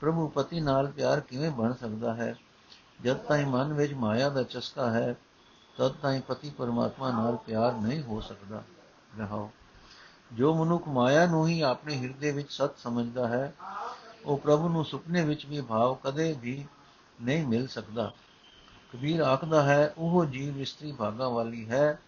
ਪ੍ਰਭੂ 0.00 0.28
ਪਤੀ 0.28 0.60
ਨਾਲ 0.60 0.86
ਪਿਆਰ 0.86 1.20
ਕਿਵੇਂ 1.20 1.50
ਬਣ 1.50 1.74
ਸਕਦਾ 1.74 2.14
ਹੈ? 2.14 2.36
ਜਦ 3.04 3.16
ਤਾਈਂ 3.16 3.46
ਮਨ 3.46 3.72
ਵਿੱਚ 3.72 3.94
ਮਾਇਆ 3.94 4.28
ਦਾ 4.28 4.42
ਚਸਕਾ 4.42 4.90
ਹੈ, 4.90 5.16
ਤਦ 5.78 5.92
ਤਾਈਂ 5.92 6.20
ਪਤੀ 6.20 6.50
ਪਰਮਾਤਮਾ 6.50 7.10
ਨਾਲ 7.10 7.36
ਪਿਆਰ 7.36 7.72
ਨਹੀਂ 7.72 8.02
ਹੋ 8.02 8.20
ਸਕਦਾ। 8.20 8.64
ਰਹਾਓ। 9.18 9.50
ਜੋ 10.32 10.64
ਮਨੁੱਖ 10.64 10.88
ਮਾਇਆ 10.88 11.26
ਨੂੰ 11.26 11.48
ਹੀ 11.48 11.60
ਆਪਣੇ 11.60 11.98
ਹਿਰਦੇ 11.98 12.32
ਵਿੱਚ 12.32 12.52
ਸਤ 12.52 12.78
ਸਮਝਦਾ 12.78 13.28
ਹੈ, 13.28 13.54
ਉਹ 14.24 14.38
ਪ੍ਰਭੂ 14.38 14.68
ਨੂੰ 14.68 14.84
ਸੁਪਨੇ 14.84 15.24
ਵਿੱਚ 15.24 15.46
ਵੀ 15.46 15.60
ਭਾਵ 15.60 15.94
ਕਦੇ 15.94 16.36
ਵੀ 16.40 16.66
ਨਹੀਂ 17.20 17.46
ਮਿਲ 17.46 17.66
ਸਕਦਾ। 17.66 18.12
ਕਬੀਰ 18.92 19.20
ਆਖਦਾ 19.20 19.62
ਹੈ, 19.62 19.94
ਉਹ 19.98 20.24
ਜੀਵ 20.24 20.60
ਇਸਤਰੀ 20.60 20.92
ਭਾਗਾ 20.92 21.28
ਵਾਲੀ 21.28 21.68
ਹੈ, 21.68 21.98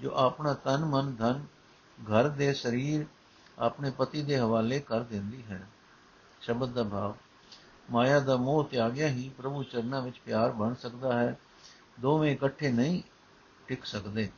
ਜੋ 0.00 0.12
ਆਪਣਾ 0.16 0.54
ਤਨ, 0.54 0.84
ਮਨ, 0.84 1.14
ਧਨ, 1.14 1.44
ਘਰ 2.02 2.28
ਦੇ 2.28 2.52
ਸਰੀਰ 2.52 3.06
ਆਪਣੇ 3.58 3.90
ਪਤੀ 3.90 4.22
ਦੇ 4.22 4.38
ਹਵਾਲੇ 4.38 4.80
ਕਰ 4.80 5.00
ਦਿੰਦੀ 5.00 5.42
ਹੈ। 5.50 5.66
ਸ਼ਬਦ 6.40 6.72
ਦਾ 6.72 6.82
ਭਾਵ, 6.82 7.14
ਮਾਇਆ 7.90 8.20
ਦਾ 8.20 8.36
ਮੋਹ 8.36 8.64
ਤਿਆਗਿਆ 8.64 9.08
ਹੀ 9.08 9.28
ਪ੍ਰਭੂ 9.28 9.62
ਚਰਨਾਂ 9.62 10.02
ਵਿੱਚ 10.02 10.18
ਪਿਆਰ 10.18 10.50
ਬਣ 10.50 10.74
ਸਕਦਾ 10.74 11.18
ਹੈ। 11.18 11.38
ਦੋਵੇਂ 12.00 12.32
ਇਕੱਠੇ 12.32 12.70
ਨਹੀਂ 12.72 13.02
ਟਿਕ 13.66 13.84
ਸਕਦੇ। 13.84 14.30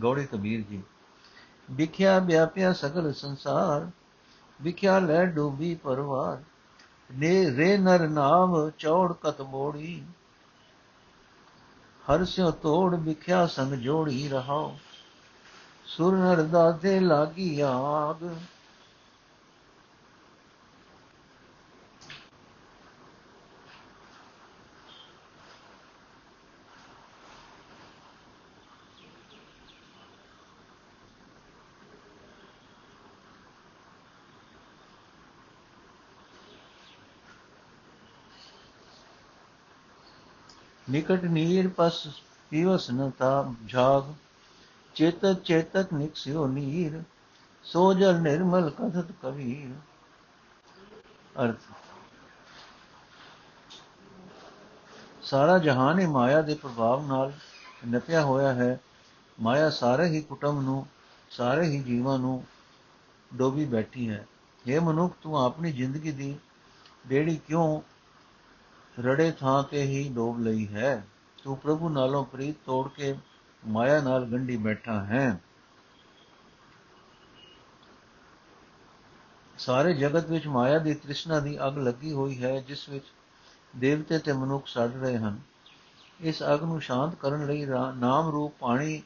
ਗੌੜੀ 0.00 0.26
ਕਬੀਰ 0.26 0.60
ਜੀ, 0.60 0.82
ਵਿਖਿਆ 1.70 2.18
ਵਿਆਪਿਆ 2.18 2.72
ਸਗਲ 2.72 3.12
ਸੰਸਾਰ, 3.12 3.90
ਵਿਖਿਆ 4.62 4.98
ਲੈ 4.98 5.24
ਡੂਬੀ 5.24 5.74
ਪਰਵਾਰ। 5.74 6.42
ਨੇ 7.14 7.56
ਰੇ 7.56 7.76
ਨਰ 7.76 8.08
ਨਾਮ 8.08 8.70
ਚੌੜ 8.70 9.12
ਕਤ 9.12 9.40
ਮੋੜੀ। 9.40 10.02
ਹਰ 12.04 12.24
ਸਿਓ 12.24 12.50
ਤੋੜ 12.50 12.94
ਵਿਖਿਆ 12.94 13.46
ਸੰਗ 13.46 13.74
ਜੋੜੀ 13.74 14.28
ਰਹਾਓ 14.28 14.76
ਸੁਰ 15.86 16.16
ਨਰ 16.16 16.42
ਦਾਦੇ 16.42 17.00
ਲਾਗੀ 17.00 17.60
ਆਗ। 17.60 18.36
ਨਿਕਟ 40.90 41.24
ਨੀਰ 41.24 41.70
ਪਸ 41.76 42.08
ਪੀਵਸ 42.50 42.90
ਨ 42.90 43.10
ਤਾ 43.10 43.54
ਝਾਗ 43.68 44.04
ਚੇਤਕ 44.94 45.32
ਚੇਤਕ 45.32 45.92
ਨਿਕਸਿਓ 45.94 46.46
ਨੀਰ, 46.46 47.02
ਸੋ 47.64 47.94
ਜਲ 47.94 48.20
ਨਿਰਮਲ 48.20 48.70
ਕਥਤ 48.70 49.06
ਕਬੀਰ। 49.22 49.74
ਅਰਥ। 51.44 51.60
ਸਾਰਾ 55.22 55.58
ਜਹਾਨ 55.58 55.98
ਹੀ 55.98 56.06
ਮਾਇਆ 56.06 56.42
ਦੇ 56.42 56.54
ਪ੍ਰਭਾਵ 56.54 57.06
ਨਾਲ 57.06 57.32
ਨਪਿਆ 57.88 58.24
ਹੋਇਆ 58.24 58.52
ਹੈ। 58.52 58.80
ਮਾਇਆ 59.40 59.70
ਸਾਰੇ 59.70 60.06
ਹੀ 60.06 60.20
ਕੁਟੰਬ 60.20 60.62
ਨੂੰ, 60.62 60.86
ਸਾਰੇ 61.30 61.66
ਹੀ 61.66 61.82
ਜੀਵਾਂ 61.82 62.18
ਨੂੰ 62.18 62.44
ਡੋਬੀ 63.34 63.64
ਬੈਠੀ 63.64 64.10
ਹੈ। 64.10 64.26
ਇਹ 64.66 64.80
ਮਨੁੱਖ, 64.80 65.14
ਤੂੰ 65.22 65.38
ਆਪਣੀ 65.38 65.72
ਜ਼ਿੰਦਗੀ 65.72 66.12
ਦੀ 66.12 66.36
ਬੇੜੀ 67.06 67.36
ਕਿਉਂ 67.36 67.80
ਰੜੇ 69.04 69.30
ਥਾਂ 69.30 69.62
ਤੇ 69.62 69.82
ਹੀ 69.82 70.08
ਡੋਬ 70.08 70.40
ਲਈ 70.40 70.66
ਹੈ। 70.68 71.04
ਤੂੰ 71.42 71.56
ਪ੍ਰਭੂ 71.56 71.88
ਨਾਲੋਂ 71.88 72.24
ਪ੍ਰੀਤ 72.24 72.56
ਤੋੜ 72.66 72.88
ਕੇ 72.88 73.14
ਮਾਇਆ 73.62 74.00
ਨਾਲ 74.00 74.24
ਗੰਢੀ 74.24 74.56
ਬੈਠਾ 74.56 75.00
ਹੈ। 75.04 75.40
ਸਾਰੇ 79.58 79.94
ਜਗਤ 79.94 80.30
ਵਿੱਚ 80.30 80.46
ਮਾਇਆ 80.46 80.78
ਦੀ 80.78 80.94
ਤ੍ਰਿਸ਼ਨਾ 80.94 81.40
ਦੀ 81.40 81.56
ਅਗ 81.66 81.78
ਲੱਗੀ 81.78 82.12
ਹੋਈ 82.12 82.42
ਹੈ, 82.44 82.60
ਜਿਸ 82.60 82.88
ਵਿੱਚ 82.88 83.04
ਦੇਵਤੇ 83.76 84.18
ਤੇ 84.18 84.32
ਮਨੁੱਖ 84.32 84.66
ਸੜ 84.66 84.90
ਰਹੇ 84.92 85.16
ਹਨ। 85.16 85.38
ਇਸ 86.20 86.42
ਅਗ 86.54 86.62
ਨੂੰ 86.62 86.80
ਸ਼ਾਂਤ 86.80 87.14
ਕਰਨ 87.14 87.46
ਲਈ 87.46 87.66
ਨਾਮ 87.96 88.30
ਰੂਪ 88.30 88.54
ਪਾਣੀ 88.60 89.02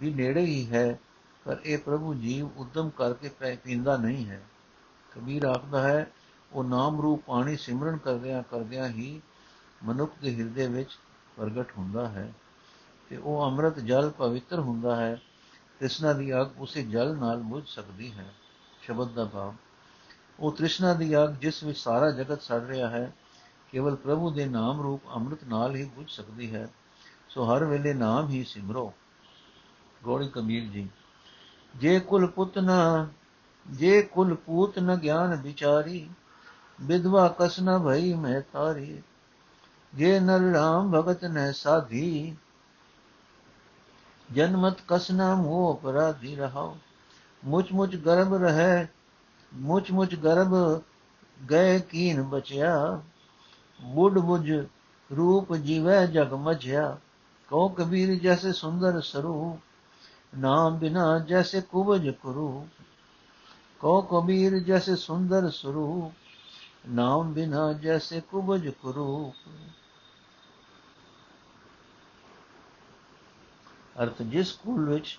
ਵੀ 0.00 0.12
ਨੇੜੇ 0.14 0.40
ਹੀ 0.40 0.66
ਹੈ, 0.72 0.98
ਪਰ 1.44 1.60
ਇਹ 1.64 1.78
ਪ੍ਰਭੂ 1.78 2.14
ਜੀਵ 2.14 2.48
ਉਦਮ 2.56 2.90
ਕਰਕੇ 2.90 3.28
ਪੀਂਦਾ 3.56 3.96
ਨਹੀਂ 3.96 4.26
ਹੈ। 4.26 4.42
ਕਬੀਰ 5.14 5.44
ਆਖਦਾ 5.44 5.82
ਹੈ 5.82 6.06
ਉਹ 6.54 6.64
ਨਾਮ 6.64 7.00
ਰੂਪ 7.00 7.22
ਪਾਣੀ 7.26 7.56
ਸਿਮਰਨ 7.56 7.96
ਕਰਦਿਆਂ 7.96 8.42
ਕਰਦਿਆਂ 8.42 8.88
ਹੀ 8.88 9.20
ਮਨੁੱਖ 9.84 10.12
ਦੇ 10.22 10.34
ਹਿਰਦੇ 10.36 10.66
ਵਿੱਚ 10.66 10.98
ਪ੍ਰਗਟ 11.36 11.72
ਹੁੰਦਾ 11.78 12.08
ਹੈ 12.08 12.32
ਤੇ 13.10 13.16
ਉਹ 13.16 13.44
ਅੰਮ੍ਰਿਤ 13.46 13.78
ਜਲ 13.78 14.10
ਪਵਿੱਤਰ 14.10 14.58
ਹੁੰਦਾ 14.58 14.96
ਹੈ, 14.96 15.14
ਤ੍ਰਿਸ਼ਨਾ 15.78 16.12
ਦੀ 16.12 16.32
ਅਗ 16.32 16.60
ਉਸੇ 16.60 16.82
ਜਲ 16.82 17.16
ਨਾਲ 17.16 17.42
ਬੁਝ 17.42 17.66
ਸਕਦੀ 17.68 18.12
ਹੈ, 18.12 18.30
ਸ਼ਬਦ 18.80 19.12
ਦਾ 19.12 19.24
ਭਾਵ। 19.24 19.54
ਉਹ 20.40 20.52
ਤ੍ਰਿਸ਼ਨਾ 20.52 20.94
ਦੀ 20.94 21.16
ਅਗ 21.16 21.34
ਜਿਸ 21.34 21.62
ਵਿੱਚ 21.64 21.78
ਸਾਰਾ 21.78 22.10
ਜਗਤ 22.10 22.42
ਸੜ 22.42 22.62
ਰਿਹਾ 22.64 22.88
ਹੈ, 22.88 23.12
ਕੇਵਲ 23.72 23.96
ਪ੍ਰਭੂ 23.96 24.30
ਦੇ 24.30 24.46
ਨਾਮ 24.46 24.80
ਰੂਪ 24.80 25.00
ਅੰਮ੍ਰਿਤ 25.14 25.44
ਨਾਲ 25.44 25.76
ਹੀ 25.76 25.84
ਬੁਝ 25.84 26.10
ਸਕਦੀ 26.10 26.54
ਹੈ, 26.54 26.68
ਸੋ 27.28 27.44
ਹਰ 27.44 27.64
ਵੇਲੇ 27.64 27.94
ਨਾਮ 27.94 28.28
ਹੀ 28.28 28.44
ਸਿਮਰੋ। 28.44 28.92
ਗੋੜੀ 30.04 30.28
ਕਬੀਰ 30.28 30.64
ਜੀ, 30.64 30.88
ਜੇ 31.74 32.00
ਕੁਲ 32.00 32.26
ਪੁੱਤ 32.26 32.58
ਨ, 32.58 32.70
ਜੇ 33.66 34.02
ਕੁਲ 34.02 34.34
ਪੂਤ 34.36 34.78
ਨ 34.78 34.94
ਗਿਆਨ 34.96 35.34
ਵਿਚਾਰੀ 35.36 36.08
ਵਿਧਵਾ 36.80 37.36
ਕਸ 37.38 37.60
ਨ 37.60 37.78
ਭਈ 37.78 38.12
ਮੈਂ 38.14 38.40
ਤਾਰੀ। 38.52 39.02
ਜੇ 39.94 40.20
ਨਰ 40.20 40.40
ਰਾਮ 40.40 40.90
ਭਗਤ 40.90 41.24
ਨ 41.24 41.52
ਸਾਧੀ, 41.52 42.36
ਜਨਮਤ 44.32 44.78
ਕਸਨਾ 44.88 45.34
ਮੋਹ 45.34 45.74
ਅਪਰਾਧੀ 45.74 46.36
ਰਹਾਓ 46.36 46.76
ਮੁਚ 47.44 47.72
ਮੁਚ 47.72 47.96
ਗਰਭ 47.96 48.34
ਰਹੇ 48.34 48.86
ਮੁਚ 49.54 49.90
ਮੁਚ 49.90 50.14
ਗਰਭ 50.14 50.82
ਗਏ 51.50 51.78
ਕੀਨ 51.80 52.22
ਬਚਿਆ। 52.22 53.02
ਬੁੱਢ 53.80 54.18
ਬੁਝ 54.18 54.52
ਰੂਪ 55.16 55.54
ਜੀਵੈ 55.54 56.06
ਜਗ 56.06 56.32
ਮਝਿਆ। 56.32 56.98
ਕਉ 57.50 57.68
ਕਬੀਰ 57.68 58.14
ਜੈਸੇ 58.14 58.52
ਸੁੰਦਰ 58.52 59.00
ਸਰੂਪ, 59.00 59.60
ਨਾਮ 60.38 60.78
ਬਿਨਾ 60.78 61.18
ਜੈਸੇ 61.18 61.60
ਕੁਬਜ 61.60 62.08
ਕਰੂ 62.08 62.68
ਕਉ 63.80 64.02
ਕਬੀਰ 64.02 64.58
ਜੈਸੇ 64.58 64.96
ਸੁੰਦਰ 64.96 65.50
ਸਰੂਪ 65.50 66.12
ਨਾਮ 66.88 67.32
ਬਿਨਾ 67.32 67.72
ਜੈਸੇ 67.72 68.20
ਕੁਬਜ 68.20 68.68
ਕਰੂ 68.68 69.32
ਅਰਥ, 74.02 74.22
ਜਿਸ 74.22 74.52
ਸਕੂਲ 74.52 74.88
ਵਿੱਚ 74.90 75.18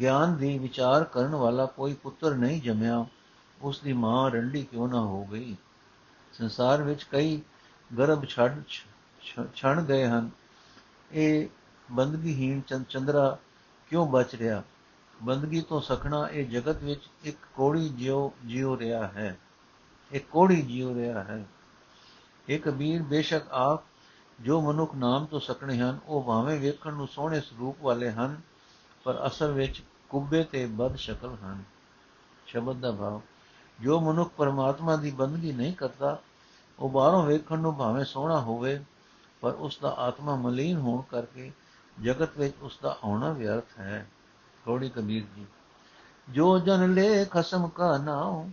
ਗਿਆਨ 0.00 0.36
ਦੀ 0.36 0.58
ਵਿਚਾਰ 0.58 1.04
ਕਰਨ 1.04 1.34
ਵਾਲਾ 1.34 1.66
ਕੋਈ 1.66 1.94
ਪੁੱਤਰ 1.94 2.34
ਨਹੀਂ 2.34 2.60
ਜੰਮਿਆ 2.62 3.04
ਉਸ 3.62 3.80
ਦੀ 3.80 3.92
ਮਾਂ 3.92 4.30
ਰੰਡੀ 4.30 4.62
ਕਿਉਂ 4.64 4.88
ਨਾ 4.88 5.00
ਹੋ 5.00 5.24
ਗਈ? 5.24 5.56
ਸੰਸਾਰ 6.32 6.82
ਵਿੱਚ 6.82 7.04
ਕਈ 7.04 7.40
ਗਰਭ 7.98 8.24
ਛੱਡ 8.24 8.62
ਛਣ 9.54 9.82
ਗਏ 9.82 10.06
ਹਨ। 10.06 10.30
ਇਹ 11.12 11.48
ਬੰਦਗੀਹੀਣ 11.90 12.60
ਚੰਦਰਾ 12.88 13.38
ਕਿਉਂ 13.90 14.06
ਬਚ 14.06 14.34
ਰਿਹਾ? 14.34 14.62
ਬੰਦਗੀ 15.22 15.60
ਤੋਂ 15.60 15.80
ਸਖਣਾ 15.80 16.28
ਇਹ 16.28 16.46
ਜਗਤ 16.46 16.82
ਵਿੱਚ 16.82 17.08
ਇੱਕ 17.24 17.38
ਕੋੜੀ 17.54 17.88
ਜਿਉ 17.88 18.30
ਜਿਉ 18.44 18.76
ਰਿਹਾ 18.76 19.06
ਹੈ। 19.06 19.36
ਇੱਕ 20.12 20.26
ਕੋੜੀ 20.28 20.62
ਜਿਉ 20.62 20.94
ਰਿਹਾ 20.94 21.22
ਹੈ। 21.22 21.44
ਇਹ 22.48 22.60
ਕਬੀਰ 22.60 23.02
ਬੇਸ਼ੱਕ 23.02 23.44
ਆਪ 23.50 23.82
ਜੋ 24.40 24.60
ਮਨੁੱਖ 24.60 24.94
ਨਾਮ 24.94 25.26
ਤੋਂ 25.26 25.40
ਸਕਣੇ 25.40 25.78
ਹਨ, 25.78 25.98
ਉਹ 26.06 26.22
ਭਾਵੇਂ 26.22 26.60
ਵੇਖਣ 26.60 26.92
ਨੂੰ 26.92 27.08
ਸੋਹਣੇ 27.08 27.40
ਸਰੂਪ 27.40 27.76
ਵਾਲੇ 27.82 28.10
ਹਨ, 28.10 28.40
ਪਰ 29.04 29.26
ਅਸਲ 29.26 29.52
ਵਿੱਚ 29.52 29.82
ਕੁੱਬੇ 30.08 30.44
ਤੇ 30.44 30.66
ਬਦ 30.66 30.96
ਸ਼ਕਲ 30.96 31.36
ਹਨ। 31.44 31.64
ਸ਼ਬਦ 32.46 32.80
ਦਾ 32.80 32.92
ਭਾਵ, 32.92 33.20
ਜੋ 33.80 34.00
ਮਨੁੱਖ 34.00 34.30
ਪਰਮਾਤਮਾ 34.36 34.96
ਦੀ 34.96 35.10
ਬੰਦਗੀ 35.10 35.52
ਨਹੀਂ 35.52 35.72
ਕਰਦਾ, 35.72 36.22
ਉਹ 36.78 36.90
ਬਾਹਰੋਂ 36.90 37.22
ਵੇਖਣ 37.26 37.58
ਨੂੰ 37.58 37.74
ਭਾਵੇਂ 37.76 38.04
ਸੋਹਣਾ 38.04 38.40
ਹੋਵੇ, 38.40 38.84
ਪਰ 39.40 39.52
ਉਸ 39.52 39.78
ਦਾ 39.82 39.90
ਆਤਮਾ 39.90 40.36
ਮਲੀਨ 40.36 40.76
ਹੋਣ 40.76 41.02
ਕਰਕੇ 41.02 41.52
ਜਗਤ 42.02 42.38
ਵਿੱਚ 42.38 42.54
ਉਸ 42.62 42.78
ਦਾ 42.82 42.98
ਆਉਣਾ 43.04 43.32
ਵਿਅਰਥ 43.32 43.78
ਹੈ। 43.78 44.08
ਥੋੜੀ 44.64 44.88
ਕਬੀਰ 44.88 45.24
ਜੀ, 45.36 45.46
ਜੋ 46.30 46.58
ਜਨ 46.58 46.94
ਲੈ 46.94 47.24
ਖਸਮ 47.24 47.68
ਕਾ 47.68 47.98
ਨਾਉ 47.98 48.48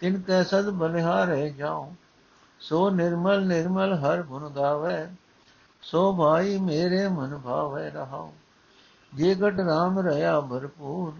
ਤਿਨ 0.00 0.20
ਕੈ 0.20 0.42
ਸਦ 0.42 0.70
ਬਲਿਹਾਰੇ 0.70 1.50
ਜਾਉ, 1.50 1.92
ਸੋ 2.60 2.90
ਨਿਰਮਲ 2.90 3.46
ਨਿਰਮਲ 3.46 3.94
ਹਰ 3.94 4.22
ਗੁਣ 4.22 4.48
ਗਾਵੇ, 4.50 5.08
ਸੋ 5.82 6.12
ਭਾਈ 6.16 6.58
ਮੇਰੇ 6.58 7.08
ਮਨ 7.08 7.38
ਭਾਵੇ 7.38 7.90
ਰਹਾਉ। 7.90 8.32
ਜੇ 9.14 9.34
ਗਟ 9.34 9.60
ਰਾਮ 9.60 9.98
ਰਹਾ 9.98 10.40
ਭਰਪੂਰ, 10.40 11.12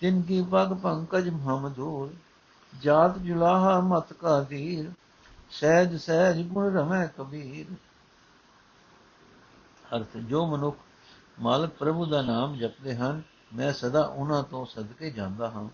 ਤਿਨ 0.00 0.22
ਕੀ 0.22 0.42
ਪਗ 0.42 0.72
ਪੰਕਜ 0.72 1.28
ਮਹਮਦੂਰ 1.28 2.14
ਜਾਤ 2.80 3.18
ਜੁਲਾਹਾ 3.18 3.80
ਮਤ 3.80 4.12
ਕਾ 4.12 4.40
ਧੀਰ, 4.40 4.90
ਸਹਿਜ 5.50 5.96
ਸਹਿਜ 5.96 6.46
ਗੁਣ 6.46 6.72
ਰਮੈ 6.74 7.06
ਕਬੀਰ। 7.06 7.74
ਅਰਥ, 9.96 10.16
ਜੋ 10.16 10.46
ਮਨੁੱਖ 10.46 10.76
ਮਾਲਕ 11.40 11.70
ਪ੍ਰਭੂ 11.70 12.06
ਦਾ 12.06 12.22
ਨਾਮ 12.22 12.56
ਜਪਦੇ 12.56 12.96
ਹਨ, 12.96 13.22
ਮੈਂ 13.54 13.72
ਸਦਾ 13.72 14.04
ਉਹਨਾਂ 14.04 14.42
ਤੋਂ 14.42 14.66
ਸਦਕੇ 14.66 15.10
ਜਾਂਦਾ 15.10 15.50
ਹਾਂ। 15.50 15.68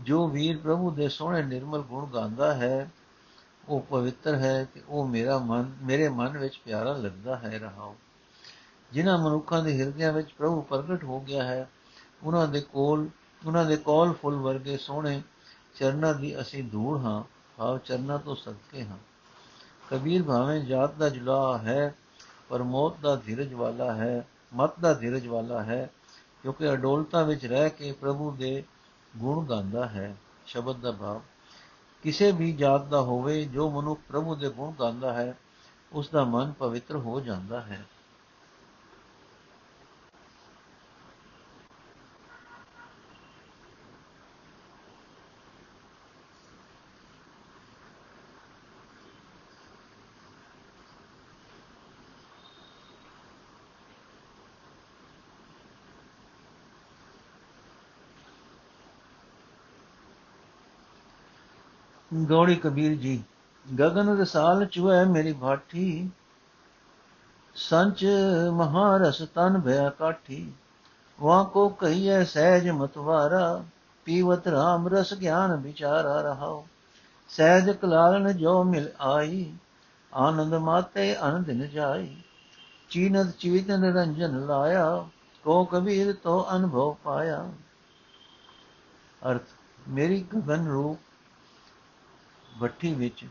ਜੋ 0.00 0.28
ਵੀਰ 0.28 0.58
ਪ੍ਰਭੂ 0.58 0.90
ਦੇ 0.90 1.08
ਸੋਹਣੇ 1.08 1.42
ਨਿਰਮਲ 1.42 1.80
ਗੁਣ 1.80 2.06
ਗਾਉਂਦਾ 2.06 2.54
ਹੈ, 2.54 2.90
ਉਹ 3.68 3.80
ਪਵਿੱਤਰ 3.80 4.34
ਹੈ 4.34 4.66
ਤੇ 4.74 4.82
ਉਹ 4.88 5.06
ਮੇਰਾ 5.08 5.38
ਮਨ, 5.38 5.72
ਮੇਰੇ 5.82 6.08
ਮਨ 6.08 6.38
ਵਿੱਚ 6.38 6.60
ਪਿਆਰਾ 6.64 6.92
ਲੱਗਦਾ 6.92 7.36
ਹੈ 7.36 7.58
ਰਹਾਉ। 7.58 7.94
ਜਿਨ੍ਹਾਂ 8.92 9.18
ਮਨੁੱਖਾਂ 9.18 9.62
ਦੇ 9.62 9.78
ਹਿਰਦਿਆਂ 9.80 10.12
ਵਿੱਚ 10.12 10.32
ਪ੍ਰਭੂ 10.32 10.60
ਪ੍ਰਗਟ 10.60 11.04
ਹੋ 11.04 11.20
ਗਿਆ 11.20 11.44
ਹੈ, 11.44 11.68
ਉਹਨਾਂ 12.22 12.46
ਦੇ 12.48 12.60
ਕੋਲ, 12.60 13.08
ਉਹਨਾਂ 13.46 13.64
ਦੇ 13.64 13.76
ਕੋਲ 13.76 14.12
ਫੁੱਲ 14.12 14.34
ਵਰਗੇ 14.34 14.76
ਸੋਹਣੇ 14.76 15.22
ਚਰਨਾਂ 15.74 16.14
ਦੀ 16.14 16.40
ਅਸੀਂ 16.40 16.64
ਧੂੜ 16.64 16.98
ਹਾਂ, 16.98 17.24
ਭਾਵ 17.58 17.78
ਚਰਨਾਂ 17.78 18.18
ਤੋਂ 18.18 18.36
ਸਦਕੇ 18.36 18.84
ਹਾਂ। 18.84 18.98
ਕਬੀਰ 19.90 20.22
ਭਾਵੇਂ 20.22 20.60
ਜਾਤ 20.60 20.94
ਦਾ 20.94 21.08
ਜੁਲਾ 21.08 21.58
ਹੈ, 21.58 21.94
ਪਰ 22.48 22.62
ਮੌਤ 22.62 22.96
ਦਾ 23.00 23.16
ਧੀਰਜ 23.16 23.54
ਵਾਲਾ 23.54 23.94
ਹੈ, 23.94 24.26
ਮਤ 24.54 24.80
ਦਾ 24.80 24.94
ਧੀਰਜ 24.94 25.26
ਵਾਲਾ 25.26 25.62
ਹੈ, 25.62 25.90
ਕਿਉਂਕਿ 26.42 26.72
ਅਡੋਲਤਾ 26.72 27.22
ਵਿੱਚ 27.22 27.46
ਰਹਿ 27.46 27.70
ਕੇ 27.70 27.92
ਪ੍ਰਭੂ 27.92 28.30
ਦੇ 28.30 28.64
ਗੁਣ 29.16 29.46
ਗਾਉਂਦਾ 29.46 29.88
ਹੈ, 29.88 30.16
ਸ਼ਬਦ 30.46 30.76
ਦਾ 30.76 30.92
ਭਾਵ। 30.92 31.20
ਕਿਸੇ 32.02 32.32
ਵੀ 32.32 32.52
ਜਾਤ 32.52 32.84
ਦਾ 32.84 33.00
ਹੋਵੇ, 33.00 33.44
ਜੋ 33.44 33.70
ਮਨੁੱਖ 33.70 34.00
ਪ੍ਰਭੂ 34.08 34.34
ਦੇ 34.34 34.48
ਗੁਣ 34.48 34.72
ਗਾਉਂਦਾ 34.78 35.12
ਹੈ 35.12 35.38
ਉਸ 35.92 36.08
ਦਾ 36.08 36.24
ਮਨ 36.24 36.52
ਪਵਿੱਤਰ 36.52 36.96
ਹੋ 36.96 37.20
ਜਾਂਦਾ 37.20 37.60
ਹੈ। 37.60 37.84
ਗੌੜੀ 62.28 62.56
ਕਬੀਰ 62.56 62.94
ਜੀ 62.94 63.22
ਗगन 63.80 64.20
ਰਸਾਲ 64.20 64.66
ਚੁਐ 64.66 65.04
ਮੇਰੀ 65.04 65.32
ਬਾਠੀ, 65.32 66.10
ਸੰਚ 67.54 68.06
ਮਹਾਰਸ 68.52 69.22
ਤਨ 69.34 69.60
ਭਇਆ 69.60 69.90
ਕਾਠੀ 69.90 70.52
ਵਾ 71.22 71.44
ਕੋ 71.44 71.68
ਕਹੀਐ 71.68 72.24
ਸਹਿਜ 72.24 72.70
ਮਤਵਾਰਾ, 72.70 73.64
ਪੀਵਤ 74.04 74.48
RAM 74.48 74.88
ਰਸ 74.88 75.14
ਗਿਆਨ 75.14 75.56
ਵਿਚਾਰਾ 75.56 76.20
ਰਹਾਉ, 76.20 76.64
ਸਹਿਜ 77.28 77.70
ਕਲਾਲਨ 77.70 78.36
ਜੋ 78.36 78.64
ਮਿਲ 78.64 78.88
ਆਈ, 79.00 79.52
ਆਨੰਦ 80.14 80.54
ਮਾਤੇ 80.54 81.16
ਅਨੰਦਨ 81.28 81.68
ਜਾਈ, 81.68 82.16
ਚੀਨਤ 82.90 83.36
ਚੀਤ 83.38 83.70
ਨਿਰੰਜਨ 83.70 84.46
ਲਾਇਆ, 84.46 85.06
ਕੋ 85.44 85.64
ਕਬੀਰ 85.64 86.12
ਤੋ 86.12 86.46
ਅਨੁਭਵ 86.56 86.94
ਪਾਇਆ। 87.04 87.50
ਅਰਥ, 89.30 89.42
ਮੇਰੀ 89.88 90.26
ਗगन 90.34 90.66
ਰੂਪ 90.68 90.98
ਭੱਠੀ 92.60 92.94
ਵਿੱਚ 92.94 93.26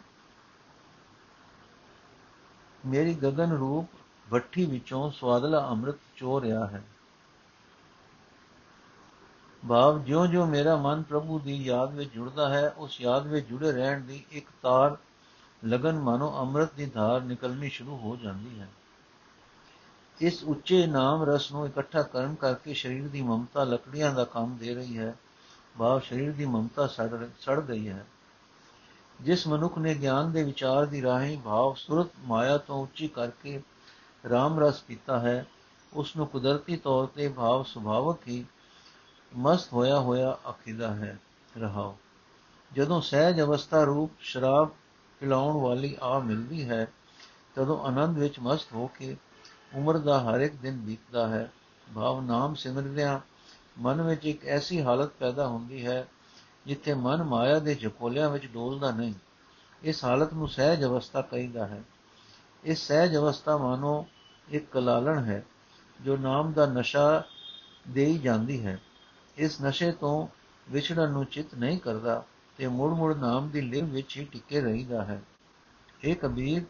ਮੇਰੀ 2.85 3.15
ਗगन 3.15 3.57
ਰੂਪ 3.57 3.97
ਭੱਠੀ 4.27 4.65
ਵਿੱਚੋਂ 4.65 5.09
ਸਵਾਦਲਾ 5.11 5.67
ਅੰਮ੍ਰਿਤ 5.69 5.97
ਚੋ 6.15 6.41
ਰਿਹਾ 6.41 6.65
ਹੈ 6.67 6.83
ਭਾਵ 9.63 10.03
ਜਿਉਂ-ਜਿਉਂ 10.03 10.45
ਮੇਰਾ 10.47 10.75
ਮਨ 10.75 11.01
ਪ੍ਰਭੂ 11.01 11.39
ਦੀ 11.39 11.55
ਯਾਦ 11.63 11.93
ਵਿੱਚ 11.93 12.13
ਜੁੜਦਾ 12.13 12.49
ਹੈ 12.49 12.67
ਉਸ 12.77 13.01
ਯਾਦ 13.01 13.27
ਵਿੱਚ 13.27 13.47
ਜੁੜੇ 13.47 13.71
ਰਹਿਣ 13.71 14.01
ਦੀ 14.01 14.23
ਇੱਕ 14.31 14.47
ਤਾਰ 14.61 14.97
ਲਗਨ 15.65 15.99
ਮਾਨੋ 15.99 16.31
ਅੰਮ੍ਰਿਤ 16.39 16.73
ਦੀ 16.73 16.85
ਧਾਰ 16.85 17.21
ਨਿਕਲਣੀ 17.21 17.69
ਸ਼ੁਰੂ 17.69 17.97
ਹੋ 17.97 18.15
ਜਾਂਦੀ 18.15 18.59
ਹੈ 18.59 18.67
ਇਸ 20.21 20.43
ਉੱਚੇ 20.43 20.85
ਨਾਮ 20.87 21.23
ਰਸ 21.23 21.51
ਨੂੰ 21.51 21.65
ਇਕੱਠਾ 21.67 22.01
ਕਰਨ 22.03 22.35
ਕਰਕੇ 22.35 22.73
ਸਰੀਰ 22.73 23.07
ਦੀ 23.07 23.21
ਮਮਤਾ 23.21 23.63
ਲੱਕੜੀਆਂ 23.63 24.13
ਦਾ 24.13 24.23
ਕੰਮ 24.23 24.57
ਦੇ 24.57 24.75
ਰਹੀ 24.75 24.97
ਹੈ 24.97 25.15
ਭਾਵ 25.77 25.99
ਸਰੀਰ 25.99 26.31
ਦੀ 26.31 26.45
ਮਮਤਾ 26.45 26.87
ਸੜ 26.87 27.27
ਸੜ 27.39 27.59
ਗਈ 27.61 27.87
ਹੈ 27.89 28.05
ਜਿਸ 29.21 29.47
ਮਨੁੱਖ 29.47 29.77
ਨੇ 29.77 29.95
ਗਿਆਨ 29.95 30.31
ਦੇ 30.31 30.43
ਵਿਚਾਰ 30.43 30.85
ਦੀ 30.85 31.01
ਰਾਹੀਂ 31.01 31.37
ਭਾਵ 31.37 31.73
ਸੁਰਤ 31.73 32.07
ਮਾਇਆ 32.19 32.57
ਤੋਂ 32.57 32.83
ਉੱਚੀ 32.83 33.07
ਕਰਕੇ 33.07 33.61
ਰਾਮ 34.29 34.59
ਰਸ 34.59 34.81
ਪੀਤਾ 34.81 35.19
ਹੈ 35.19 35.45
ਉਸ 35.93 36.15
ਨੂੰ 36.15 36.27
ਕੁਦਰਤੀ 36.27 36.77
ਤੌਰ 36.77 37.07
ਤੇ 37.07 37.27
ਭਾਵ 37.27 37.63
ਸੁਭਾਵਕ 37.63 38.27
ਹੀ 38.27 38.45
ਮਸਤ 39.35 39.73
ਹੋਇਆ 39.73 39.99
ਹੋਇਆ 39.99 40.37
ਅਖੀਦਾ 40.49 40.95
ਹੈ, 40.95 41.19
ਰਹਾਓ। 41.57 41.97
ਜਦੋਂ 42.73 43.01
ਸਹਿਜ 43.01 43.41
ਅਵਸਥਾ 43.41 43.83
ਰੂਪ 43.83 44.11
ਸ਼ਰਾਬ 44.19 44.69
ਪਿਲਾਉਣ 45.19 45.61
ਵਾਲੀ 45.61 45.97
ਆ 46.01 46.19
ਮਿਲਦੀ 46.19 46.69
ਹੈ, 46.69 46.87
ਤਦੋਂ 47.55 47.79
ਆਨੰਦ 47.79 48.17
ਵਿੱਚ 48.17 48.39
ਮਸਤ 48.39 48.73
ਹੋ 48.73 48.87
ਕੇ 48.87 49.17
ਉਮਰ 49.75 49.97
ਦਾ 49.97 50.19
ਹਰ 50.19 50.39
ਇੱਕ 50.39 50.55
ਦਿਨ 50.55 50.77
ਬੀਤਦਾ 50.77 51.27
ਹੈ। 51.27 51.51
ਭਾਵ 51.95 52.21
ਨਾਮ 52.21 52.55
ਸਿਮਰਦਿਆਂ 52.55 53.19
ਮਨ 53.79 54.01
ਵਿੱਚ 54.01 54.25
ਇੱਕ 54.25 54.45
ਐਸੀ 54.45 54.81
ਹਾਲਤ 54.81 55.09
ਪੈਦਾ 55.09 55.47
ਹੁੰਦੀ 55.47 55.85
ਹੈ 55.85 56.07
ਜਿੱਥੇ 56.65 56.93
ਮਨ 56.93 57.23
ਮਾਇਆ 57.23 57.59
ਦੇ 57.59 57.75
ਝਕੋਲਿਆਂ 57.75 58.29
ਵਿੱਚ 58.29 58.45
ਡੋਲਦਾ 58.45 58.91
ਨਹੀਂ 58.91 59.13
ਇਸ 59.83 60.03
ਹਾਲਤ 60.03 60.33
ਨੂੰ 60.33 60.47
ਸਹਿਜ 60.47 60.83
ਅਵਸਥਾ 60.83 61.21
ਕਹਿੰਦਾ 61.21 61.67
ਹੈ। 61.67 61.83
ਇਸ 62.63 62.87
ਸਹਿਜ 62.87 63.15
ਅਵਸਥਾ 63.15 63.57
ਮਾਨੋ 63.57 64.05
ਇੱਕ 64.49 64.71
ਕਲਾਲਣ 64.71 65.23
ਹੈ, 65.23 65.43
ਜੋ 66.01 66.17
ਨਾਮ 66.17 66.51
ਦਾ 66.51 66.65
ਨਸ਼ਾ 66.65 67.23
ਦੇਈ 67.87 68.17
ਜਾਂਦੀ 68.17 68.65
ਹੈ। 68.65 68.79
ਇਸ 69.37 69.61
ਨਸ਼ੇ 69.61 69.91
ਤੋਂ 69.91 70.27
ਵਿਛੜਨ 70.71 71.11
ਨੂੰ 71.11 71.25
ਚਿਤ 71.25 71.55
ਨਹੀਂ 71.55 71.79
ਕਰਦਾ 71.79 72.23
ਤੇ 72.57 72.67
ਮੁੜ 72.67 72.91
ਮੁੜ 72.93 73.15
ਨਾਮ 73.17 73.49
ਦੀ 73.49 73.61
ਲਿਵ 73.61 73.85
ਵਿੱਚ 73.85 74.17
ਹੀ 74.17 74.25
ਟਿਕੇ 74.25 74.61
ਰਹੀਦਾ 74.61 75.03
ਹੈ। 75.05 75.21
ਇਹ 76.03 76.15
ਕਬੀਰ 76.15 76.63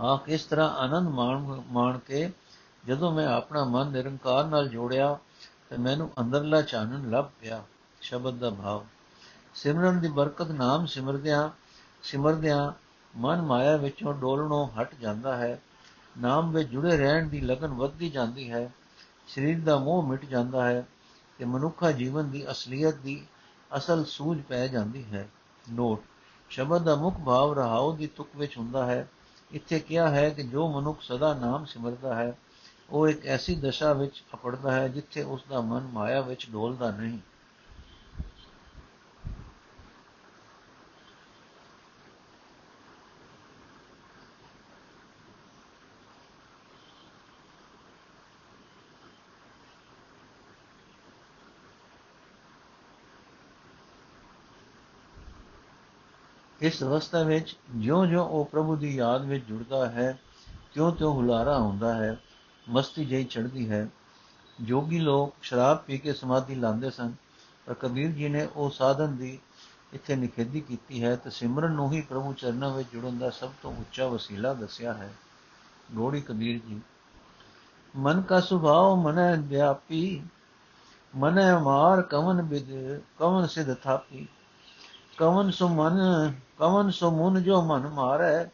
ਆ 0.00 0.16
ਕਿਸ 0.16 0.44
ਤਰ੍ਹਾਂ 0.44 0.70
ਆਨੰਦ 0.70 1.08
ਮਾਣ 1.08 1.62
ਮਾਣ 1.66 1.98
ਕੇ 1.98 2.30
ਜਦੋਂ 2.86 3.12
ਮੈਂ 3.12 3.26
ਆਪਣਾ 3.26 3.64
ਮਨ 3.64 3.90
ਨਿਰੰਕਾਰ 3.90 4.44
ਨਾਲ 4.44 4.68
ਜੋੜਿਆ, 4.68 5.18
ਤੇ 5.70 5.76
ਮੈਨੂੰ 5.76 6.10
ਅੰਦਰਲਾ 6.20 6.62
ਚਾਨਣ 6.62 7.10
ਲੱਭ 7.10 7.30
ਪਿਆ। 7.40 7.62
ਸ਼ਬਦ 8.00 8.34
ਦਾ 8.34 8.50
ਭਾਵ। 8.50 8.84
ਸਿਮਰਨ 9.54 10.00
ਦੀ 10.00 10.08
ਬਰਕਤ 10.08 10.50
ਨਾਮ 10.50 10.86
ਸਿਮਰਦਿਆਂ 10.86 11.48
ਸਿਮਰਦਿਆਂ 12.02 12.72
ਮਨ 13.16 13.42
ਮਾਇਆ 13.42 13.76
ਵਿੱਚੋਂ 13.76 14.14
ਡੋਲਣੋਂ 14.14 14.68
ਹਟ 14.80 14.94
ਜਾਂਦਾ 14.94 15.36
ਹੈ। 15.36 15.62
ਨਾਮ 16.18 16.52
ਵਿੱਚ 16.52 16.68
ਜੁੜੇ 16.68 16.96
ਰਹਿਣ 16.96 17.28
ਦੀ 17.28 17.40
ਲਗਨ 17.40 17.68
ਵੱਧਦੀ 17.68 18.10
ਜਾਂਦੀ 18.10 18.50
ਹੈ। 18.50 18.72
ਸਰੀਰ 19.28 19.60
ਦਾ 19.60 19.78
ਮੋਹ 19.78 20.02
ਮਿਟ 20.02 20.24
ਜਾਂਦਾ 20.24 20.68
ਹੈ 20.68 20.86
ਤੇ 21.38 21.44
ਮਨੁੱਖਾ 21.44 21.92
ਜੀਵਨ 21.92 22.30
ਦੀ 22.30 22.50
ਅਸਲੀਅਤ 22.50 22.94
ਦੀ 22.94 23.26
ਅਸਲ 23.76 24.04
ਸੂਝ 24.04 24.42
ਪੈ 24.42 24.66
ਜਾਂਦੀ 24.66 25.04
ਹੈ। 25.04 25.28
ਨੋਟ 25.72 26.02
ਸ਼ਬਦ 26.50 26.82
ਦਾ 26.82 26.94
ਮੁੱਖ 26.94 27.16
ਭਾਵ 27.16 27.52
ਰਹਾਉ 27.52 27.96
ਦੀ 27.96 28.06
ਤੁਕ 28.06 28.28
ਵਿੱਚ 28.36 28.58
ਹੁੰਦਾ 28.58 28.86
ਹੈ। 28.86 29.08
ਇੱਥੇ 29.50 29.80
ਕਿਹਾ 29.80 30.10
ਹੈ 30.10 30.30
ਕਿ 30.30 30.42
ਜੋ 30.42 30.68
ਮਨੁੱਖ 30.68 31.02
ਸਦਾ 31.02 31.34
ਨਾਮ 31.34 31.64
ਸਿਮਰਦਾ 31.64 32.14
ਹੈ, 32.14 32.38
ਉਹ 32.90 33.08
ਇੱਕ 33.08 33.26
ਐਸੀ 33.26 33.54
ਦਸ਼ਾ 33.54 33.92
ਵਿੱਚ 33.92 34.22
ਅਪੜਦਾ 34.34 34.72
ਹੈ 34.72 34.88
ਜਿੱਥੇ 34.88 35.22
ਉਸ 35.22 35.44
ਦਾ 35.50 35.60
ਮਨ 35.60 35.88
ਮਾਇਆ 35.92 36.20
ਵਿੱਚ 36.20 36.50
ਡੋਲਦਾ 36.50 36.90
ਨਹੀਂ। 36.90 37.18
ਇਸ 56.60 56.82
ਅਵਸਥਾ 56.82 57.22
ਵਿੱਚ 57.22 57.56
ਜਿਉਂ-ਜਿਉਂ 57.70 58.26
ਉਹ 58.26 58.44
ਪ੍ਰਭੂ 58.44 58.76
ਦੀ 58.76 58.96
ਯਾਦ 58.96 59.24
ਵਿੱਚ 59.24 59.44
ਜੁੜਦਾ 59.44 59.88
ਹੈ, 59.88 60.18
ਤਿਉਂ-ਤਿਉਂ 60.74 61.14
ਹੁਲਾਰਾ 61.14 61.58
ਹੁੰਦਾ 61.58 61.94
ਹੈ, 61.94 62.18
ਮਸਤੀ 62.68 63.04
ਜਿਹੀ 63.04 63.24
ਚੜ੍ਹਦੀ 63.24 63.70
ਹੈ। 63.70 63.88
ਜੋਗੀ 64.60 64.98
ਲੋਕ 64.98 65.34
ਸ਼ਰਾਬ 65.42 65.78
ਪੀ 65.78 65.98
ਕੇ 65.98 66.12
ਸਮਾਧੀ 66.12 66.54
ਲਾਉਂਦੇ 66.54 66.90
ਸਨ, 66.90 67.12
ਪਰ 67.66 67.74
ਕਬੀਰ 67.74 68.10
ਜੀ 68.10 68.28
ਨੇ 68.28 68.48
ਉਹ 68.56 68.70
ਸਾਧਨ 68.70 69.16
ਦੀ 69.16 69.38
ਇੱਥੇ 69.92 70.16
ਨਿਖੇਧੀ 70.16 70.60
ਕੀਤੀ 70.60 71.04
ਹੈ 71.04 71.16
ਤੇ 71.16 71.30
ਸਿਮਰਨ 71.30 71.72
ਨੂੰ 71.72 71.92
ਹੀ 71.92 72.00
ਪ੍ਰਭੂ 72.00 72.32
ਚਰਨਾਂ 72.32 72.70
ਵਿੱਚ 72.70 72.88
ਜੁੜਨ 72.92 73.18
ਦਾ 73.18 73.30
ਸਭ 73.30 73.50
ਤੋਂ 73.62 73.72
ਉੱਚਾ 73.72 74.06
ਵਸੀਲਾ 74.06 74.54
ਦੱਸਿਆ 74.54 74.94
ਹੈ। 74.94 75.12
ਗੋੜੀ 75.92 76.20
ਕਬੀਰ 76.20 76.60
ਜੀ, 76.68 76.80
ਮਨ 77.96 78.22
ਕਾ 78.22 78.40
ਸੁਭਾਅ 78.40 78.94
ਮਨੈ 78.94 79.36
ਵਿਆਪੀ, 79.36 80.22
ਮਨੈ 81.16 81.58
ਮਾਰ 81.58 82.02
ਕਵਨ 82.02 82.42
ਬਿਦ, 82.42 82.98
ਕਵਨ 83.18 83.46
ਸਿਧ 83.46 83.74
ਥਾਪੀ, 83.74 84.28
ਕਵਨ 85.18 85.50
ਸੋ 85.50 85.68
ਮਨ 85.68 85.94
ਕਵਨ 86.58 86.90
ਸੋ 86.90 87.10
ਮਨ 87.10 87.42
ਜੋ 87.42 87.62
ਮਨ 87.62 87.88
ਮਾਰੈ, 87.88 88.46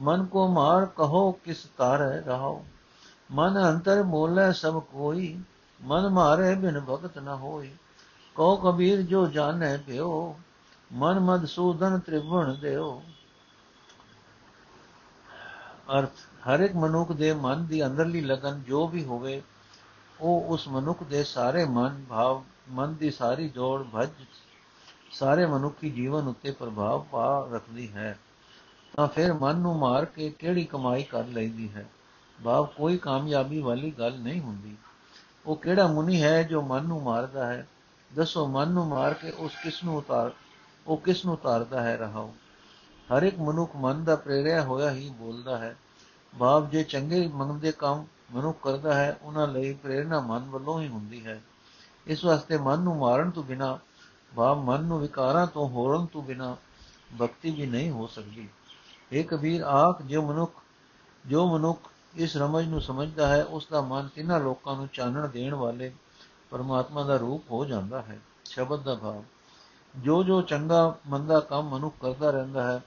ਮਨ 0.00 0.24
ਕੋ 0.24 0.48
ਮਾਰ 0.48 0.86
ਕਹੋ 0.86 1.30
ਕਿਸ 1.32 1.66
ਤਾਰੈ 1.78 2.20
ਰਹਾਓ 2.20 2.64
ਮਨ 3.32 3.70
ਅੰਤਰ 3.70 4.02
ਮੋਲੇ 4.02 4.52
ਸਭ 4.52 4.82
ਕੋਈ, 4.82 5.40
ਮਨ 5.84 6.08
ਮਾਰੇ 6.08 6.54
ਬਿਨ 6.54 6.80
ਭਗਤ 6.80 7.18
ਨ 7.18 7.28
ਹੋਈ। 7.28 7.70
ਕੋ 8.34 8.56
ਕਬੀਰ 8.56 9.02
ਜੋ 9.02 9.26
ਜਾਣੈ 9.26 9.76
ਪਿਓ 9.76 10.36
ਮਨ 10.92 11.20
ਮਦ 11.20 11.44
ਸੂਦਨ 11.44 11.98
ਤ੍ਰਿਵਣ 11.98 12.54
ਦਿਓ। 12.54 13.02
ਅਰਥ, 15.98 16.10
ਹਰ 16.48 16.60
ਇੱਕ 16.60 16.76
ਮਨੁੱਖ 16.76 17.12
ਦੇ 17.12 17.32
ਮਨ 17.32 17.66
ਦੀ 17.66 17.86
ਅੰਦਰਲੀ 17.86 18.20
ਲਗਨ 18.20 18.62
ਜੋ 18.62 18.86
ਵੀ 18.86 19.04
ਹੋਵੇ, 19.04 19.42
ਉਹ 20.20 20.44
ਉਸ 20.48 20.68
ਮਨੁੱਖ 20.68 21.02
ਦੇ 21.02 21.24
ਸਾਰੇ 21.24 21.64
ਮਨ, 21.64 22.04
ਭਾਵ, 22.08 22.42
ਮਨ 22.68 22.94
ਦੀ 22.94 23.10
ਸਾਰੀ 23.10 23.48
ਜੋੜ, 23.48 23.86
ਭਜ 23.94 24.08
ਸਾਰੇ 25.10 25.46
ਮਨੁੱਖੀ 25.46 25.90
ਜੀਵਨ 25.90 26.28
ਉੱਤੇ 26.28 26.50
ਪ੍ਰਭਾਵ 26.50 27.02
ਪਾ 27.02 27.48
ਰੱਖਦੀ 27.52 27.92
ਹੈ, 27.92 28.18
ਤਾਂ 28.96 29.06
ਫਿਰ 29.08 29.32
ਮਨ 29.32 29.56
ਨੂੰ 29.56 29.76
ਮਾਰ 29.76 30.04
ਕੇ 30.04 30.30
ਕਿਹੜੀ 30.30 30.64
ਕਮਾਈ 30.64 31.02
ਕਰ 31.02 31.24
ਲੈਂਦੀ 31.24 31.68
ਹੈ? 31.74 31.86
ਭਾਵ 32.44 32.66
ਕੋਈ 32.66 32.98
ਕਾਮਯਾਬੀ 32.98 33.60
ਵਾਲੀ 33.60 33.90
ਗੱਲ 33.90 34.18
ਨਹੀਂ 34.18 34.40
ਹੁੰਦੀ। 34.40 34.76
ਉਹ 35.46 35.56
ਕਿਹੜਾ 35.56 35.86
ਮੁਨੀ 35.86 36.22
ਹੈ 36.22 36.42
ਜੋ 36.42 36.62
ਮਨ 36.62 36.84
ਨੂੰ 36.84 37.02
ਮਾਰਦਾ 37.02 37.46
ਹੈ? 37.46 37.68
ਦੱਸੋ, 38.14 38.46
ਮਨ 38.46 38.68
ਨੂੰ 38.68 38.86
ਮਾਰ 38.86 39.14
ਕੇ 39.14 39.30
ਉਸ 39.30 39.52
ਕਿਸ 39.62 39.84
ਨੂੰ 39.84 39.96
ਉਤਾਰ, 39.96 40.30
ਉਹ 40.86 40.96
ਕਿਸ 40.96 41.24
ਨੂੰ 41.24 41.34
ਉਤਾਰਦਾ 41.34 41.82
ਹੈ 41.82 41.96
ਰਹਾਉ? 41.96 42.30
ਹਰ 43.08 43.22
ਇੱਕ 43.22 43.38
ਮਨੁੱਖ 43.38 43.76
ਮਨ 43.76 44.04
ਦਾ 44.04 44.16
ਪ੍ਰੇਰਿਆ 44.16 44.62
ਹੋਇਆ 44.62 44.90
ਹੀ 44.90 45.10
ਬੋਲਦਾ 45.10 45.58
ਹੈ। 45.58 45.76
ਭਾਵ 46.38 46.68
ਜੇ 46.68 46.82
ਚੰਗੇ 46.84 47.30
ਮਨ 47.34 47.58
ਦੇ 47.58 47.72
ਕੰਮ 47.72 48.06
ਮਨੁੱਖ 48.34 48.58
ਕਰਦਾ 48.62 48.94
ਹੈ, 48.94 49.18
ਉਹਨਾਂ 49.22 49.48
ਲਈ 49.48 49.74
ਪ੍ਰੇਰਣਾ 49.74 50.20
ਮਨ 50.20 50.44
ਵੱਲੋਂ 50.44 50.80
ਹੀ 50.80 50.88
ਹੁੰਦੀ 50.88 51.26
ਹੈ। 51.26 51.40
ਇਸ 52.06 52.24
ਵਾਸਤੇ 52.24 52.56
ਮਨ 52.56 52.80
ਨੂੰ 52.80 52.96
ਮਾਰਨ 52.96 53.30
ਤੋਂ 53.30 53.42
ਬਿਨਾ 53.42 53.78
ਭਾਵ 54.36 54.58
ਮਨ 54.58 54.84
ਨੂੰ 54.84 55.00
ਵਿਕਾਰਾਂ 55.00 55.46
ਤੋਂ 55.46 55.68
ਹੋਰਨ 55.68 56.06
ਤੋਂ 56.06 56.22
ਬਿਨਾ 56.22 56.56
ਭਗਤੀ 57.20 57.50
ਵੀ 57.50 57.66
ਨਹੀਂ 57.66 57.90
ਹੋ 57.90 58.06
ਸਕਦੀ। 58.06 58.48
ਇਹ 59.12 59.24
ਕਬੀਰ, 59.24 59.62
ਆਖ 59.62 60.02
ਜੋ 60.02 60.22
ਮਨੁੱਖ 60.22 60.52
ਜੋ 61.26 61.46
ਮਨੁੱਖ 61.46 61.88
ਇਸ 62.16 62.36
ਰਮਜ 62.36 62.68
ਨੂੰ 62.68 62.80
ਸਮਝਦਾ 62.80 63.28
ਹੈ, 63.28 63.44
ਉਸ 63.44 63.66
ਦਾ 63.70 63.80
ਮਨ 63.80 64.08
ਤਿੰਨਾਂ 64.14 64.40
ਲੋਕਾਂ 64.40 64.76
ਨੂੰ 64.76 64.88
ਚਾਨਣ 64.88 65.28
ਦੇਣ 65.28 65.54
ਵਾਲੇ 65.54 65.92
ਪਰਮਾਤਮਾ 66.50 67.02
ਦਾ 67.02 67.16
ਰੂਪ 67.16 67.50
ਹੋ 67.50 67.64
ਜਾਂਦਾ 67.64 68.02
ਹੈ। 68.02 68.20
ਸ਼ਬਦ 68.44 68.82
ਦਾ 68.82 68.94
ਭਾਵ, 68.94 69.22
ਜੋ 69.98 70.22
ਜੋ 70.22 70.40
ਚੰਗਾ 70.42 70.98
ਮੰਦਾ 71.06 71.40
ਕੰਮ 71.40 71.68
ਮਨੁੱਖ 71.68 71.94
ਕਰਦਾ 72.00 72.30
ਰਹਿੰਦਾ 72.30 72.72
ਹੈ, 72.72 72.80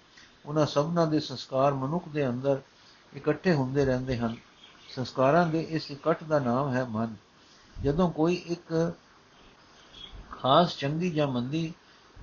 ਉਹਨਾਂ 0.45 0.65
ਸਭਨਾਂ 0.65 1.07
ਦੇ 1.07 1.19
ਸੰਸਕਾਰ 1.19 1.73
ਮਨੁੱਖ 1.73 2.09
ਦੇ 2.09 2.27
ਅੰਦਰ 2.29 2.61
ਇਕੱਠੇ 3.15 3.53
ਹੁੰਦੇ 3.53 3.85
ਰਹਿੰਦੇ 3.85 4.17
ਹਨ। 4.17 4.35
ਸੰਸਕਾਰਾਂ 4.95 5.47
ਦੇ 5.47 5.61
ਇਸ 5.61 5.91
ਇਕੱਠ 5.91 6.23
ਦਾ 6.23 6.39
ਨਾਮ 6.39 6.73
ਹੈ 6.73 6.85
ਮਨ। 6.85 7.15
ਜਦੋਂ 7.83 8.11
ਕੋਈ 8.11 8.35
ਇੱਕ 8.35 8.93
ਖਾਸ 10.41 10.77
ਚੰਗੀ 10.77 11.11
ਜਾਂ 11.11 11.27
ਮੰਦੀ 11.27 11.73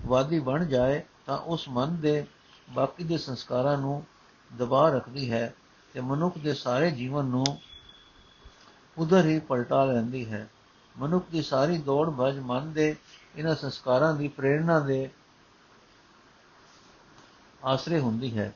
ਵਾਦੀ 0.07 0.39
ਬਣ 0.39 0.65
ਜਾਏ 0.65 1.03
ਤਾਂ 1.27 1.39
ਉਸ 1.39 1.69
ਮਨ 1.69 1.97
ਦੇ 1.97 2.27
ਬਾਕੀ 2.71 3.05
ਦੇ 3.05 3.19
ਸੰਸਕਾਰਾਂ 3.19 3.79
ਨੂੰ 3.79 4.07
ਦਬਾ 4.59 4.91
ਰੱਖਦੀ 4.91 5.33
ਹੈ 5.33 5.55
ਤੇ 5.95 6.01
ਮਨੁੱਖ 6.01 6.39
ਦੇ 6.39 6.55
ਸਾਰੇ 6.55 6.91
ਜੀਵਨ 6.91 7.25
ਨੂੰ 7.25 7.45
ਉਧਰ 8.99 9.25
ਹੀ 9.25 9.39
ਪਲਟਾ 9.39 9.85
ਲੈਂਦੀ 9.85 10.33
ਹੈ। 10.33 10.49
ਮਨੁੱਖ 10.99 11.25
ਦੀ 11.33 11.43
ਸਾਰੀ 11.43 11.79
ਦੌੜ 11.79 12.11
ਭਜ 12.11 12.39
ਮਨ 12.39 12.73
ਦੇ 12.73 12.97
ਇਹਨਾਂ 13.37 13.55
ਸੰਸਕਾਰਾਂ 13.55 14.15
ਦੀ 14.15 14.29
ਪ੍ਰੇਰਣਾ 14.29 14.81
ਦੇ 14.81 15.11
ਆਸਰੇ 17.65 18.01
ਹੁੰਦੀ 18.01 18.39
ਹੈ। 18.39 18.55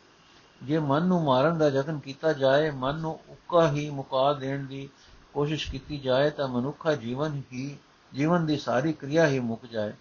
ਜੇ 0.63 0.79
ਮਨ 0.79 1.03
ਨੂੰ 1.03 1.25
ਮਾਰਨ 1.25 1.59
ਦਾ 1.59 1.69
ਯਤਨ 1.69 1.99
ਕੀਤਾ 1.99 2.33
ਜਾਏ, 2.33 2.71
ਮਨ 2.71 2.95
ਨੂੰ 2.95 3.21
ਉੱਕਾ 3.29 3.73
ਹੀ 3.73 3.91
ਮੁਕਾ 3.91 4.33
ਦੇਣ 4.33 4.65
ਦੀ 4.65 4.89
ਕੋਸ਼ਿਸ਼ 5.35 5.71
ਕੀਤੀ 5.71 5.99
ਜਾਏ 5.99 6.31
ਤਾਂ 6.31 6.49
ਮਨੁੱਖਾ 6.49 6.95
ਜੀਵਨ 6.95 7.43
ਹੀ 7.53 7.79
ਜੀਵਨ 8.15 8.47
ਦੀ 8.47 8.57
ਸਾਰੀ 8.57 8.93
ਕਿਰਿਆ 8.93 9.27
ਹੀ 9.27 9.39
ਮੁੱਕ 9.41 9.67
ਜਾਏ, 9.67 9.93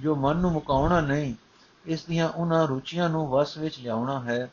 ਜੋ 0.00 0.14
ਮਨ 0.16 0.36
ਨੂੰ 0.36 0.52
ਮੁਕਾਉਣਾ 0.52 1.00
ਨਹੀਂ, 1.00 1.34
ਇਸ 1.86 2.04
ਦੀਆਂ 2.04 2.28
ਉਹਨਾਂ 2.28 2.66
ਰੁਚੀਆਂ 2.66 3.08
ਨੂੰ 3.08 3.26
ਵਸ 3.28 3.56
ਵਿੱਚ 3.58 3.78
ਲਿਆਉਣਾ 3.80 4.22
ਹੈ, 4.22 4.50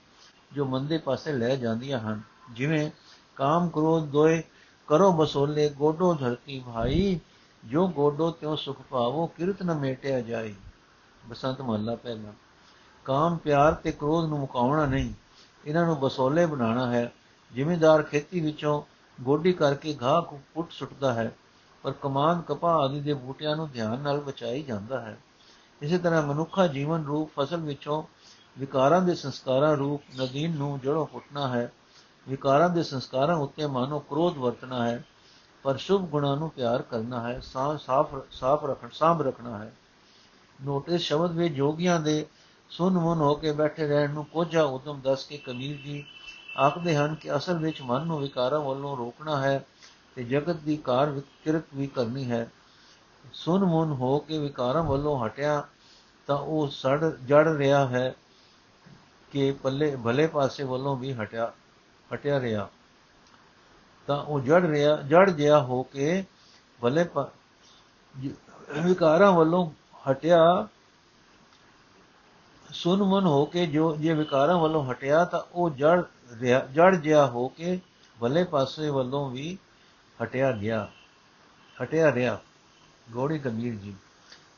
ਜੋ 0.53 0.65
ਮੰਦੇ 0.65 0.97
ਪਾਸੇ 0.97 1.31
ਲੈ 1.31 1.55
ਜਾਂਦੀਆਂ 1.55 1.99
ਹਨ। 1.99 2.21
ਜਿਵੇਂ 2.51 2.89
ਕਾਮ 3.35 3.69
ਕ੍ਰੋਧ 3.69 4.05
ਦੋਏ 4.05 4.41
ਕਰੋ 4.87 5.11
ਬਸੋਲੇ 5.11 5.69
ਗੋਡੋ 5.69 6.13
ਧਰਤੀ 6.13 6.63
ਭਾਈ, 6.65 7.19
ਜੋ 7.65 7.87
ਗੋਡੋ 7.87 8.31
ਤਿਉ 8.31 8.55
ਸੁਖ 8.55 8.81
ਪਾਵੋ 8.81 9.27
ਕਿਰਤ 9.27 9.63
ਨ 9.63 9.73
ਮੇਟਿਆ 9.73 10.21
ਜਾਏ। 10.21 10.53
ਬਸੰਤ 11.25 11.61
ਮਹੱਲਾ 11.61 11.95
ਪਹਿਲਾ। 11.95 12.33
ਕਾਮ 13.05 13.37
ਪਿਆਰ 13.37 13.73
ਤੇ 13.73 13.91
ਕ੍ਰੋਧ 13.91 14.25
ਨੂੰ 14.25 14.39
ਮੁਕਾਉਣਾ 14.39 14.85
ਨਹੀਂ, 14.85 15.13
ਇਹਨਾਂ 15.65 15.85
ਨੂੰ 15.85 15.99
ਬਸੋਲੇ 15.99 16.45
ਬਣਾਉਣਾ 16.45 16.91
ਹੈ। 16.91 17.11
ਜ਼ਿਮੀਂਦਾਰ 17.53 18.03
ਖੇਤੀ 18.03 18.39
ਵਿੱਚੋਂ 18.39 18.81
ਗੋਡੀ 19.21 19.53
ਕਰਕੇ 19.53 19.97
ਘਾਹ 20.03 20.21
ਪੁੱਟ 20.53 20.71
ਸੁੱਟਦਾ 20.71 21.13
ਹੈ। 21.13 21.35
ਪਰ 21.83 21.91
ਕਮਾਨ 21.91 22.41
ਕਪਾਹ 22.41 22.79
ਆਦਿ 22.79 22.99
ਦੇ 22.99 23.13
ਬੂਟਿਆਂ 23.13 23.55
ਨੂੰ 23.55 23.69
ਧਿਆਨ 23.69 23.99
ਨਾਲ 23.99 24.19
ਬਚਾਈ 24.19 24.63
ਜਾਂਦਾ 24.63 25.01
ਹੈ। 25.01 25.17
ਇਸੇ 25.81 25.97
ਤਰ੍ਹਾਂ 25.97 26.21
ਮਨੁੱਖਾ 26.21 26.67
ਜੀਵਨ 26.67 27.05
ਰੂਪ 27.05 27.31
ਫਸਲ 27.39 27.57
ਵਿੱਚੋਂ 27.57 28.03
ਵਿਕਾਰਾਂ 28.59 29.01
ਦੇ 29.01 29.15
ਸੰਸਕਾਰਾਂ 29.15 29.75
ਰੂਪ 29.75 30.01
ਨਦੀਨ 30.21 30.55
ਨੂੰ 30.55 30.79
ਜੜੋਂ 30.79 31.05
ਪੁੱਟਣਾ 31.05 31.47
ਹੈ। 31.47 31.71
ਵਿਕਾਰਾਂ 32.29 32.69
ਦੇ 32.69 32.83
ਸੰਸਕਾਰਾਂ 32.83 33.35
ਉੱਤੇ 33.35 33.65
ਮਾਨੋ 33.65 33.99
ਕ੍ਰੋਧ 33.99 34.37
ਵਰਤਣਾ 34.37 34.87
ਹੈ। 34.87 35.03
ਪਰ 35.63 35.77
ਸ਼ੁਭ 35.77 36.01
ਗੁਣਾਂ 36.01 36.37
ਨੂੰ 36.37 36.49
ਪਿਆਰ 36.49 36.81
ਕਰਨਾ 36.81 37.29
ਹੈ 37.29 37.39
ਸਾਫ਼ 37.39 38.15
ਸਾਫ਼ 38.31 38.65
ਰੱਖਣ 38.65 38.87
ਸਾਂਭ 38.93 39.21
ਰੱਖਣਾ 39.21 39.57
ਹੈ। 39.57 39.73
ਨੋਟਿਸ 40.63 41.01
ਸ਼ਬਦ 41.01 41.31
ਵਿੱਚ 41.31 41.53
ਜੋਗੀਆਂ 41.53 41.99
ਦੇ 41.99 42.25
ਸੁਨ 42.69 42.93
ਮਨ 42.93 43.17
ਹੋ 43.17 43.35
ਕੇ 43.35 43.51
ਬੈਠੇ 43.51 43.87
ਰਹਿਣ 43.87 44.13
ਨੂੰ 44.13 44.25
ਕੋਝਾ 44.25 44.63
ਉਦਮ 44.63 45.01
ਦੱਸ 45.03 45.25
ਕੇ 45.25 45.37
ਕਬੀਰ 45.37 45.77
ਜੀ 45.77 46.05
ਆਖਦੇ 46.59 46.95
ਹਨ 46.95 47.15
ਕਿ 47.15 47.35
ਅਸਲ 47.35 47.57
ਵਿੱਚ 47.57 47.81
ਮਨ 47.81 48.07
ਨੂੰ 48.07 48.19
ਵਿਕਾਰਾਂ 48.19 48.59
ਵੱਲੋਂ 48.59 48.97
ਰੋਕਣਾ 48.97 49.41
ਹੈ। 49.41 49.65
ਤੇ 50.15 50.23
ਜਗਤ 50.23 50.55
ਦੀ 50.55 50.77
ਕਾਰ 50.77 51.09
ਵਿਕਰਤ 51.09 51.63
ਵੀ 51.75 51.87
ਕਰਨੀ 51.87 52.31
ਹੈ। 52.31 52.51
ਸੁਨ 53.33 53.65
ਮਨ 53.65 53.91
ਹੋ 53.91 54.17
ਕੇ 54.19 54.37
ਵਿਕਾਰਾਂ 54.37 54.83
ਵੱਲੋਂ 54.83 55.25
ਹਟਿਆ, 55.25 55.63
ਤਾਂ 56.27 56.37
ਉਹ 56.37 56.67
ਸੜ, 56.67 57.15
ਜੜ 57.25 57.47
ਰਿਹਾ 57.57 57.87
ਹੈ 57.87 58.13
ਕਿ 59.31 59.51
ਪੱਲੇ, 59.51 59.95
ਭਲੇ 59.95 60.27
ਪਾਸੇ 60.27 60.63
ਵੱਲੋਂ 60.63 60.95
ਵੀ 60.97 61.13
ਹਟਿਆ 61.13 61.53
ਹਟਿਆ 62.13 62.39
ਰਿਹਾ। 62.39 62.69
ਤਾਂ 64.07 64.23
ਉਹ 64.23 64.39
ਜੜ 64.39 64.65
ਰਿਹਾ, 64.65 64.95
ਜੜ 64.95 65.29
ਜਿਆ 65.29 65.59
ਹੋ 65.59 65.83
ਕੇ 65.83 66.23
ਭਲੇ 66.81 67.05
ਵਿਕਾਰਾਂ 68.81 69.31
ਵੱਲੋਂ 69.31 69.71
ਹਟਿਆ। 70.11 70.67
ਸੁਨ 72.71 73.03
ਮਨ 73.03 73.25
ਹੋ 73.25 73.45
ਕੇ 73.45 73.65
ਜੋ, 73.67 73.95
ਜੇ 73.95 74.13
ਵਿਕਾਰਾਂ 74.13 74.57
ਵੱਲੋਂ 74.57 74.85
ਹਟਿਆ, 74.91 75.25
ਤਾਂ 75.25 75.41
ਉਹ 75.53 75.69
ਜੜ 75.69 76.03
ਜੜ 76.73 76.95
ਜਿਆ 76.95 77.25
ਹੋ 77.27 77.47
ਕੇ 77.47 77.79
ਭਲੇ 78.19 78.43
ਪਾਸੇ 78.43 78.89
ਵੱਲੋਂ 78.89 79.29
ਵੀ 79.29 79.57
ਹਟਿਆ 80.19 80.51
ਗਿਆ, 80.51 80.87
ਹਟਿਆ 81.83 82.11
ਰਿਹਾ। 82.11 82.39
ਗੋੜੀ 83.11 83.39
ਕਬੀਰ 83.39 83.75
ਜੀ, 83.75 83.95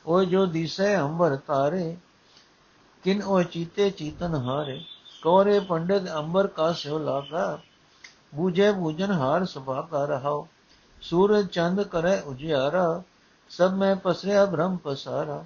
ਉਹ 0.06 0.24
ਜੋ 0.24 0.44
ਦਿਸੈ 0.46 0.96
ਅੰਬਰ 1.00 1.36
ਤਾਰੇ, 1.36 1.96
ਕਿਨ 3.04 3.22
ਉਹ 3.22 3.42
ਚੀਤੇ 3.42 3.90
ਚੀਤਨ 3.90 4.34
ਹਾਰੇ। 4.34 4.84
ਕੋਰੇ 5.22 5.60
ਪੰਡਤ 5.60 6.12
ਅੰਬਰ 6.14 6.46
ਕਾ 6.46 6.72
ਸਿਓ 6.72 6.98
ਲਾਗਾ, 6.98 7.58
ਬੂਝੇ 8.34 8.70
ਬੂਜਨ 8.72 9.12
ਹਾਰ 9.12 9.44
ਸੁਭਾ 9.44 9.80
ਕਾ 9.82 10.04
ਰਹਾਓ 10.04 10.46
ਸੂਰਜ 11.02 11.46
ਚੰਦ 11.46 11.82
ਕਰੇ 11.82 12.20
ਉਜਿਆਰਾ, 12.20 13.02
ਸਭ 13.48 13.72
ਮੈਂ 13.72 13.94
ਪਸਰਿਆ 13.96 14.44
ਭ੍ਰਮ 14.46 14.76
ਪਸਾਰਾ। 14.76 15.44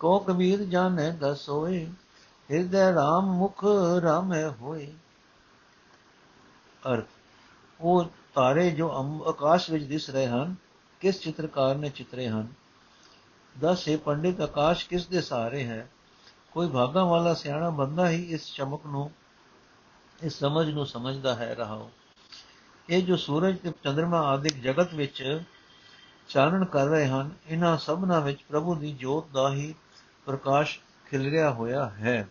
ਕੋ 0.00 0.18
ਕਬੀਰ 0.18 0.62
ਜਾਣੇ 0.64 1.10
ਦਸ 1.10 1.48
ਹੋਏ, 1.48 1.86
ਹਿਰਦੈ 2.50 2.92
ਰਾਮ 2.94 3.30
ਮੁਖ 3.32 3.64
ਰਾਮੈ 4.02 4.48
ਹੋਏ। 4.50 4.92
ਅਰਥ, 6.92 7.06
ਉਹ 7.80 8.04
ਤਾਰੇ 8.36 8.70
ਜੋ 8.70 8.88
ਆਕਾਸ਼ 9.28 9.70
ਵਿੱਚ 9.70 9.84
ਦਿਸ 9.84 10.10
ਰਹੇ 10.10 10.26
ਹਨ, 10.26 10.54
ਕਿਸ 11.00 11.20
ਚਿੱਤਰਕਾਰ 11.20 11.76
ਨੇ 11.76 11.88
ਚਿੱਤਰੇ 11.88 12.28
ਹਨ? 12.28 12.46
ਦਸ 13.60 13.88
ਹੈ 13.88 13.96
ਪੰਡਿਤ 13.96 14.40
ਆਕਾਸ਼ 14.40 14.88
ਕਿਸ 14.88 15.06
ਦੇ 15.06 15.20
ਸਾਰੇ 15.20 15.64
ਹੈ? 15.64 15.88
ਕੋਈ 16.50 16.68
ਭਾਗਾ 16.68 17.04
ਵਾਲਾ 17.04 17.34
ਸਿਆਣਾ 17.34 17.70
ਬੰਦਾ 17.70 18.08
ਹੀ 18.08 18.22
ਇਸ 18.22 18.54
ਚਮਕ 18.54 18.86
ਨੂੰ, 18.86 19.10
ਇਸ 20.22 20.38
ਸਮਝ 20.38 20.70
ਨੂੰ 20.70 20.86
ਸਮਝਦਾ 20.86 21.34
ਹੈ 21.34 21.54
ਰਹਾਓ 21.54 21.90
ਇਹ 22.90 23.02
ਜੋ 23.02 23.16
ਸੂਰਜ 23.16 23.58
ਤੇ 23.58 23.72
ਚੰ드ਰਮਾ 23.84 24.20
ਆਦਿਕ 24.20 24.60
ਜਗਤ 24.60 24.94
ਵਿੱਚ 24.94 25.40
ਚਾਨਣ 26.28 26.64
ਕਰ 26.64 26.86
ਰਹੇ 26.86 27.06
ਹਨ, 27.06 27.30
ਇਹਨਾਂ 27.46 27.76
ਸਭਨਾਂ 27.76 28.20
ਵਿੱਚ 28.20 28.42
ਪ੍ਰਭੂ 28.42 28.74
ਦੀ 28.74 28.92
ਜੋਤ 28.92 29.28
ਦਾ 29.32 29.52
ਹੀ 29.52 29.74
ਪ੍ਰਕਾਸ਼ 30.26 30.78
ਖਿਲਰਿਆ 31.06 31.50
ਹੋਇਆ 31.50 31.88
ਹੈ। 31.88 32.28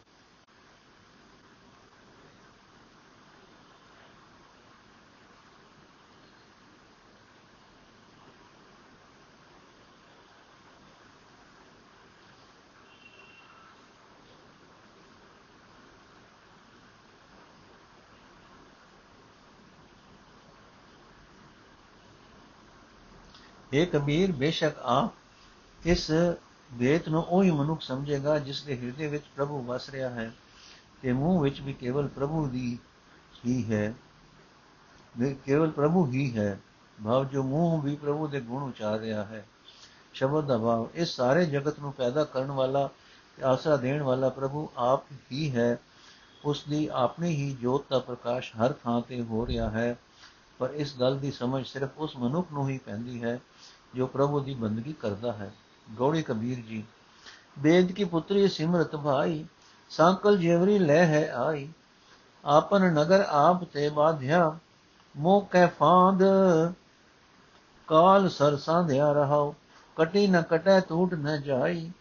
ਇਹ 23.75 23.87
ਕਬੀਰ 23.87 24.31
ਬੇਸ਼ੱਕ 24.31 24.77
ਆ 24.79 25.09
ਇਸ 25.85 26.11
ਵੇਤ 26.73 27.09
ਨੂੰ 27.09 27.23
ਉਹੀ 27.23 27.51
ਮਨੁੱਖ 27.51 27.81
ਸਮਝੇਗਾ 27.81 28.39
ਜਿਸ 28.39 28.63
ਦੇ 28.63 28.77
ਹਿਰਦੇ 28.77 29.07
ਵਿੱਚ 29.07 29.23
ਪ੍ਰਭੂ 29.35 29.61
ਵਸ 29.61 29.89
ਰਿਹਾ 29.89 30.09
ਹੈ 30.09 30.31
ਤੇ 31.01 31.13
ਮੂੰਹ 31.13 31.41
ਵਿੱਚ 31.41 31.61
ਵੀ 31.61 31.73
ਕੇਵਲ 31.73 32.07
ਪ੍ਰਭੂ 32.07 32.47
ਦੀ 32.47 32.79
ਹੀ 33.47 33.73
ਹੈ। 33.73 33.93
ਕੇਵਲ 35.45 35.71
ਪ੍ਰਭੂ 35.71 36.05
ਹੀ 36.11 36.37
ਹੈ। 36.37 36.59
ਭਾਵ 37.05 37.25
ਜੋ 37.25 37.43
ਮੂੰਹ 37.43 37.81
ਵੀ 37.81 37.95
ਪ੍ਰਭੂ 37.95 38.27
ਦੇ 38.27 38.41
ਗੁਣ 38.41 38.63
ਉਚਾਰ 38.63 38.99
ਰਿਹਾ 38.99 39.25
ਹੈ। 39.25 39.47
ਸ਼ਬਦ 40.13 40.45
ਦਾ 40.45 40.57
ਭਾਵ, 40.57 40.87
ਇਸ 40.93 41.09
ਸਾਰੇ 41.09 41.45
ਜਗਤ 41.45 41.79
ਨੂੰ 41.79 41.93
ਪੈਦਾ 41.93 42.23
ਕਰਨ 42.23 42.51
ਵਾਲਾ 42.51 42.89
ਤੇ 43.37 43.43
ਆਸਰਾ 43.43 43.75
ਦੇਣ 43.75 44.03
ਵਾਲਾ 44.03 44.29
ਪ੍ਰਭੂ 44.29 44.69
ਆਪ 44.77 45.03
ਹੀ 45.31 45.55
ਹੈ। 45.55 45.77
ਉਸ 46.45 46.63
ਦੀ 46.69 46.89
ਆਪਣੀ 46.93 47.35
ਹੀ 47.35 47.57
ਜੋਤ 47.61 47.85
ਦਾ 47.89 47.99
ਪ੍ਰਕਾਸ਼ 47.99 48.55
ਹਰ 48.55 48.73
ਥਾਂ 48.73 49.01
ਤੇ 49.01 49.21
ਹੋ 49.21 49.45
ਰਿਹਾ 49.47 49.69
ਹੈ। 49.69 49.95
ਪਰ 50.59 50.69
ਇਸ 50.69 50.99
ਗੱਲ 50.99 51.17
ਦੀ 51.17 51.31
ਸਮਝ 51.31 51.65
ਸਿਰਫ 51.67 51.89
ਉਸ 51.97 52.15
ਮਨੁੱਖ 52.17 52.47
ਨੂੰ 52.51 52.69
ਹੀ 52.69 52.77
ਪੈਂਦੀ 52.77 53.23
ਹੈ, 53.23 53.39
ਜੋ 53.95 54.07
ਪ੍ਰਭੂ 54.07 54.39
ਦੀ 54.39 54.53
ਬੰਦਗੀ 54.53 54.93
ਕਰਦਾ 54.93 55.31
ਹੈ। 55.31 55.51
ਗੌੜੀ 55.97 56.21
ਕਬੀਰ 56.21 56.59
ਜੀ, 56.59 56.83
ਬੇਦ 57.59 57.91
ਕੀ 57.91 58.03
ਪੁੱਤਰੀ 58.03 58.47
ਸਿਮਰਤ 58.47 58.95
ਭਾਈ, 58.95 59.45
ਸੰਕਲ 59.89 60.37
ਜੇਵਰੀ 60.37 60.79
ਲੈ 60.79 61.05
ਹੈ 61.05 61.33
ਆਈ। 61.33 61.69
ਆਪਨ 62.45 62.93
ਨਗਰ 62.93 63.25
ਆਪ 63.29 63.63
ਤੇ 63.63 63.89
ਬਾਧਿਆ, 63.89 64.57
ਮੋਹ 65.17 65.45
ਕੈ 65.51 65.67
ਫਾਂਦ, 65.67 66.23
ਕਾਲ 67.87 68.29
ਸਰ 68.29 68.57
ਸਾਧਿਆ 68.57 69.11
ਰਹਾਉ। 69.11 69.53
ਕਟੀ 69.95 70.27
ਨ 70.27 70.41
ਕਟੈ 70.41 70.79
ਟੂਟ 70.79 71.13
ਨ 71.13 71.41
ਜਾਈ, 71.41 71.91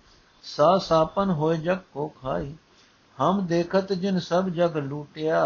ਸਾ 0.42 0.78
ਸਾਪਨ 0.78 1.30
ਹੋਏ 1.30 1.56
ਜਗ 1.56 1.78
ਕੋ 1.92 2.08
ਖਾਈ। 2.22 2.54
ਹਮ 3.20 3.46
ਦੇਖਤ 3.46 3.92
ਜਿਨ 3.92 4.18
ਸਭ 4.18 4.48
ਜਗ 4.48 4.76
ਲੂਟਿਆ 4.76 5.44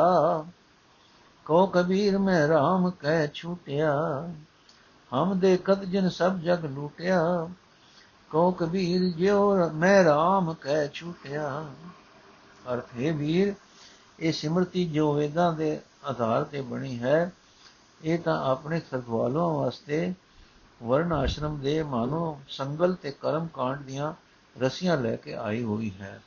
ਕੋ 1.49 1.67
ਕਬੀਰ 1.67 2.19
ਮੈਂ 2.19 2.49
RAM 2.49 2.91
ਕਹਿ 3.01 3.29
ਛੂਟਿਆ, 3.35 3.93
ਹਮ 5.15 5.39
ਦੇਖਤ 5.39 5.85
ਜਿਨ 5.85 6.09
ਸਭ 6.09 6.39
ਜਗ 6.39 6.65
ਲੂਟਿਆ, 6.65 7.49
ਕੋ 8.31 8.51
ਕਬੀਰ 8.51 9.17
ਜਿਉ 9.17 9.71
ਮੈਂ 9.71 10.05
RAM 10.05 10.55
ਕਹਿ 10.61 10.89
ਛੂਟਿਆ। 10.89 11.67
ਅਰਥ 12.73 12.87
ਹੈ 13.01 13.13
ਵੀਰ, 13.13 13.55
ਇਹ 14.21 14.33
ਸਿਮਰਤੀ 14.33 14.85
ਜੋ 14.85 15.13
ਵੇਦਾਂ 15.13 15.53
ਦੇ 15.53 15.81
ਆਧਾਰ 16.05 16.45
ਤੇ 16.45 16.61
ਬਣੀ 16.61 16.99
ਹੈ, 16.99 17.33
ਇਹ 18.05 18.19
ਤਾਂ 18.19 18.51
ਆਪਣੇ 18.51 18.81
ਸਰਦਵਾਲੋਂ 18.81 19.61
ਵਾਸਤੇ 19.61 20.15
ਵਰਨ 20.83 21.13
ਆਸ਼ਰਮ 21.13 21.59
ਦੇ 21.61 21.83
ਮਾਨੋ 21.83 22.41
ਸੰਗਲ 22.49 22.95
ਤੇ 22.95 23.11
ਕਰਮ 23.11 23.47
ਕਾਂਡ 23.47 23.83
ਦੀਆਂ 23.83 24.13
ਰਸੀਆਂ 24.61 24.97
ਲੈ 24.97 25.17
ਕੇ 25.17 25.35
ਆਈ 25.35 25.63
ਹੋਈ 25.63 25.93
ਹੈ। 26.01 26.21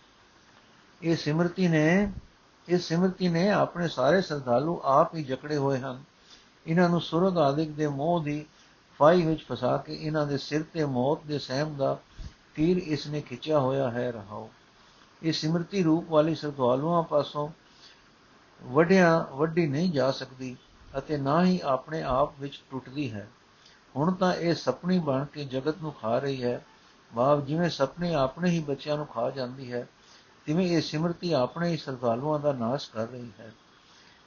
ਇਹ 1.02 1.16
ਸਿਮਰਤੀ 1.16 1.68
ਨੇ 1.68 2.12
ਇਸ 2.67 2.88
ਸਿਮਰਤੀ 2.88 3.28
ਨੇ 3.28 3.50
ਆਪਣੇ 3.50 3.88
ਸਾਰੇ 3.88 4.21
ਸਰਦਾਲੂ 4.21 4.82
ਆਪ 4.84 5.15
ਹੀ 5.15 5.24
ਜਕੜੇ 5.24 5.58
ਹੋਏ 5.58 5.80
ਹਨ। 5.80 6.04
ਇਹਨਾਂ 6.67 6.89
ਨੂੰ 6.89 7.02
ਸੁਰਗ 7.02 7.38
ਆਦਿਕ 7.38 7.71
ਦੇ 7.71 7.88
ਮੋਹ 7.88 8.24
ਦੀ 8.24 8.45
ਫਾਈ 9.00 9.26
ਵਿੱਚ 9.26 9.45
ਫਸਾ 9.45 9.78
ਕੇ 9.78 9.93
ਇਹਨਾਂ 9.93 10.28
ਦੇ 10.28 10.38
ਸਿਰ 10.38 10.63
ਤੇ 10.63 10.86
ਮੌਤ 10.86 11.19
ਦੇ 11.28 11.39
ਸਹਿਮ 11.39 11.76
ਦਾ 11.76 12.00
ਤੀਰ 12.56 12.78
ਇਸ 12.78 13.08
ਨੇ 13.08 13.21
ਖਿੱਚਿਆ 13.21 13.60
ਹੋਇਆ 13.60 13.91
ਹੈ, 13.91 14.12
ਰਹਾਓ। 14.12 14.50
ਇਹ 15.24 15.34
ਸਿਮਰਤੀ 15.34 15.84
ਰੂਪ 15.84 16.10
ਵਾਲੀ 16.10 16.36
ਸਰਦਾਲੂਆਂ 16.36 17.04
ਪਾਸੋਂ 17.04 17.50
ਵੱਡਿਆਂ 18.63 19.36
ਵੱਡੀ 19.36 19.67
ਨਹੀਂ 19.67 19.91
ਜਾ 19.91 20.12
ਸਕਦੀ 20.12 20.58
ਅਤੇ 20.97 21.17
ਨਾ 21.17 21.45
ਹੀ 21.45 21.60
ਆਪਣੇ 21.63 22.02
ਆਪ 22.02 22.34
ਵਿੱਚ 22.39 22.63
ਟੁੱਟਦੀ 22.71 23.12
ਹੈ। 23.12 23.30
ਹੁਣ 23.95 24.13
ਤਾਂ 24.13 24.34
ਇਹ 24.34 24.56
ਸੁਪਨੀ 24.56 25.00
ਬਣ 25.00 25.26
ਕੇ 25.26 25.45
ਜਗਤ 25.45 25.76
ਨੂੰ 25.82 25.93
ਖਾ 25.93 26.19
ਰਹੀ 26.19 26.43
ਹੈ। 26.43 26.65
ਭਾਵ 27.15 27.45
ਜਿਵੇਂ 27.45 27.69
ਸੁਪਨੇ 27.69 28.13
ਆਪਣੇ 28.13 28.50
ਹੀ 28.50 28.60
ਬੱਚਿਆਂ 28.60 28.97
ਨੂੰ 28.97 29.06
ਖਾ 29.06 29.30
ਜਾਂਦੀ 29.30 29.71
ਹੈ 29.74 29.88
ਤਿਵੇਂ 30.45 30.67
ਇਹ 30.67 30.82
ਸਿਮਰਤੀ 30.82 31.32
ਆਪਣੇ 31.34 31.69
ਹੀ 31.69 31.77
ਸਰਦਾਲੂਆਂ 31.77 32.39
ਦਾ 32.39 32.54
ਨਾਸ਼ 32.54 32.89
ਕਰ 32.91 33.08
ਰਹੀ 33.08 33.32
ਹੈ। 33.39 33.51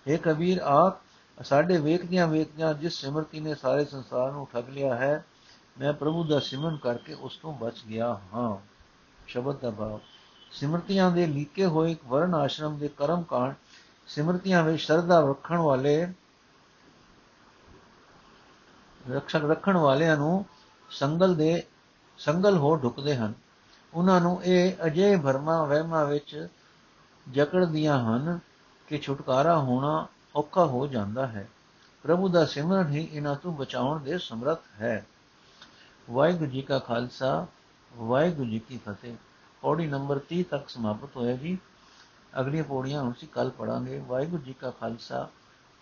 ਇਹ 0.07 0.19
ਕਬੀਰ, 0.19 0.59
ਆਪ 0.59 1.01
ਸਾਡੇ 1.43 1.77
ਵੇਖਦਿਆਂ 1.77 2.27
ਵੇਖਦਿਆਂ 2.29 2.75
ਜਿਸ 2.75 3.01
ਸਿਮਰਤੀ 3.01 3.41
ਨੇ 3.41 3.55
ਸਾਰੇ 3.55 3.85
ਸੰਸਾਰ 3.85 4.33
ਨੂੰ 4.33 4.47
ਠੱਗ 4.53 4.69
ਲਿਆ 4.69 4.95
ਹੈ, 4.95 5.25
ਮੈਂ 5.81 5.93
ਪ੍ਰਭੂ 5.93 6.25
ਦਾ 6.25 6.39
ਸਿਮਰਨ 6.39 6.77
ਕਰਕੇ 6.77 7.15
ਉਸ 7.15 7.37
ਤੋਂ 7.37 7.53
ਬਚ 7.53 7.85
ਗਿਆ 7.89 8.21
ਹਾਂ। 8.35 8.57
ਸ਼ਬਦ 9.27 9.59
ਦਾ 9.59 9.71
ਭਾਵ, 9.71 10.01
ਸਿਮਰਤੀਆਂ 10.51 11.11
ਦੇ 11.11 11.27
ਲੀਕੇ 11.27 11.67
ਹੋਏ 11.67 11.97
ਵਰਨ 12.07 12.35
ਆਸ਼ਰਮ 12.35 12.79
ਦੇ 12.79 12.89
ਕਰਮ 12.89 13.23
ਕਾਂਡ, 13.23 13.55
ਸਿਮਰਤੀਆਂ 14.07 14.63
ਵਿੱਚ 14.63 14.83
ਸ਼ਰਧਾ 14.83 15.21
ਰੱਖਣ 15.21 15.59
ਵਾਲੇ, 15.59 16.07
ਰੱਖਣ 19.11 19.49
ਰੱਖਣ 19.49 19.77
ਵਾਲਿਆਂ 19.77 20.17
ਨੂੰ 20.17 20.45
ਸੰਗਲ 20.91 21.35
ਦੇ, 21.35 21.63
ਸੰਗਲ 22.19 22.57
ਹੋ 22.57 22.77
ਢੁਕਦੇ 22.77 23.17
ਹਨ। 23.17 23.33
ਉਹਨਾਂ 23.95 24.21
ਨੂੰ 24.21 24.45
ਇਹ 24.45 24.73
ਅਜੇ 24.87 25.17
ਭਰਮਾ 25.17 25.65
ਵਹਿਮਾ 25.65 26.05
ਵਿੱਚ 26.05 26.49
ਜਕੜਦੀਆਂ 27.33 28.05
ਹਨ 28.05 28.39
ਕਿ 28.89 28.99
ਛੁਟਕਾਰਾ 28.99 29.59
ਹੋਣਾ 29.59 30.07
ਔਖਾ 30.37 30.65
ਹੋ 30.65 30.87
ਜਾਂਦਾ 30.87 31.27
ਹੈ। 31.27 31.49
ਪ੍ਰਭੂ 32.03 32.29
ਦਾ 32.29 32.47
ਸਿਮਰਨ 32.47 32.89
ਹੀ 32.89 33.09
ਇਹਨਾਂ 33.13 33.35
ਤੋਂ 33.35 33.53
ਬਚਾਉਣ 33.53 34.01
ਦੇ 34.01 34.19
ਸਮਰੱਥ 34.19 34.61
ਹੈ। 34.81 35.07
ਵਾਹਿਗੁਰੂ 36.11 36.51
ਜੀ 36.51 36.63
ਕਾ 36.63 36.79
ਖਾਲਸਾ, 36.79 37.47
ਵਾਹਿਗੁਰੂ 37.97 38.51
ਜੀ 38.51 38.59
ਕੀ 38.59 38.79
ਫਤਿਹ। 38.79 39.17
ਪੌੜੀ 39.63 39.87
ਨੰਬਰ 39.87 40.19
30 40.19 40.43
ਤੱਕ 40.43 40.69
ਸਮਾਪਤ 40.69 41.17
ਹੋਇਆ 41.17 41.37
ਜੀ। 41.37 41.59
ਅਗਲੀਆਂ 42.41 42.65
ਪੌੜੀਆਂ 42.65 43.03
ਹੁਣ 43.03 43.13
ਅਸੀਂ 43.13 43.29
ਕੱਲ 43.29 43.51
ਪੜਾਂਗੇ 43.51 43.99
ਵਾਹਿਗੁਰੂ 43.99 44.43
ਜੀ 44.43 44.53
ਕਾ 44.53 44.71
ਖਾਲਸਾ, 44.71 45.29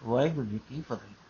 ਵਾਹਿਗੁਰੂ 0.04 0.46
ਜੀ 0.46 0.58
ਕੀ 0.58 0.80
ਫਤਿਹ। 0.80 1.21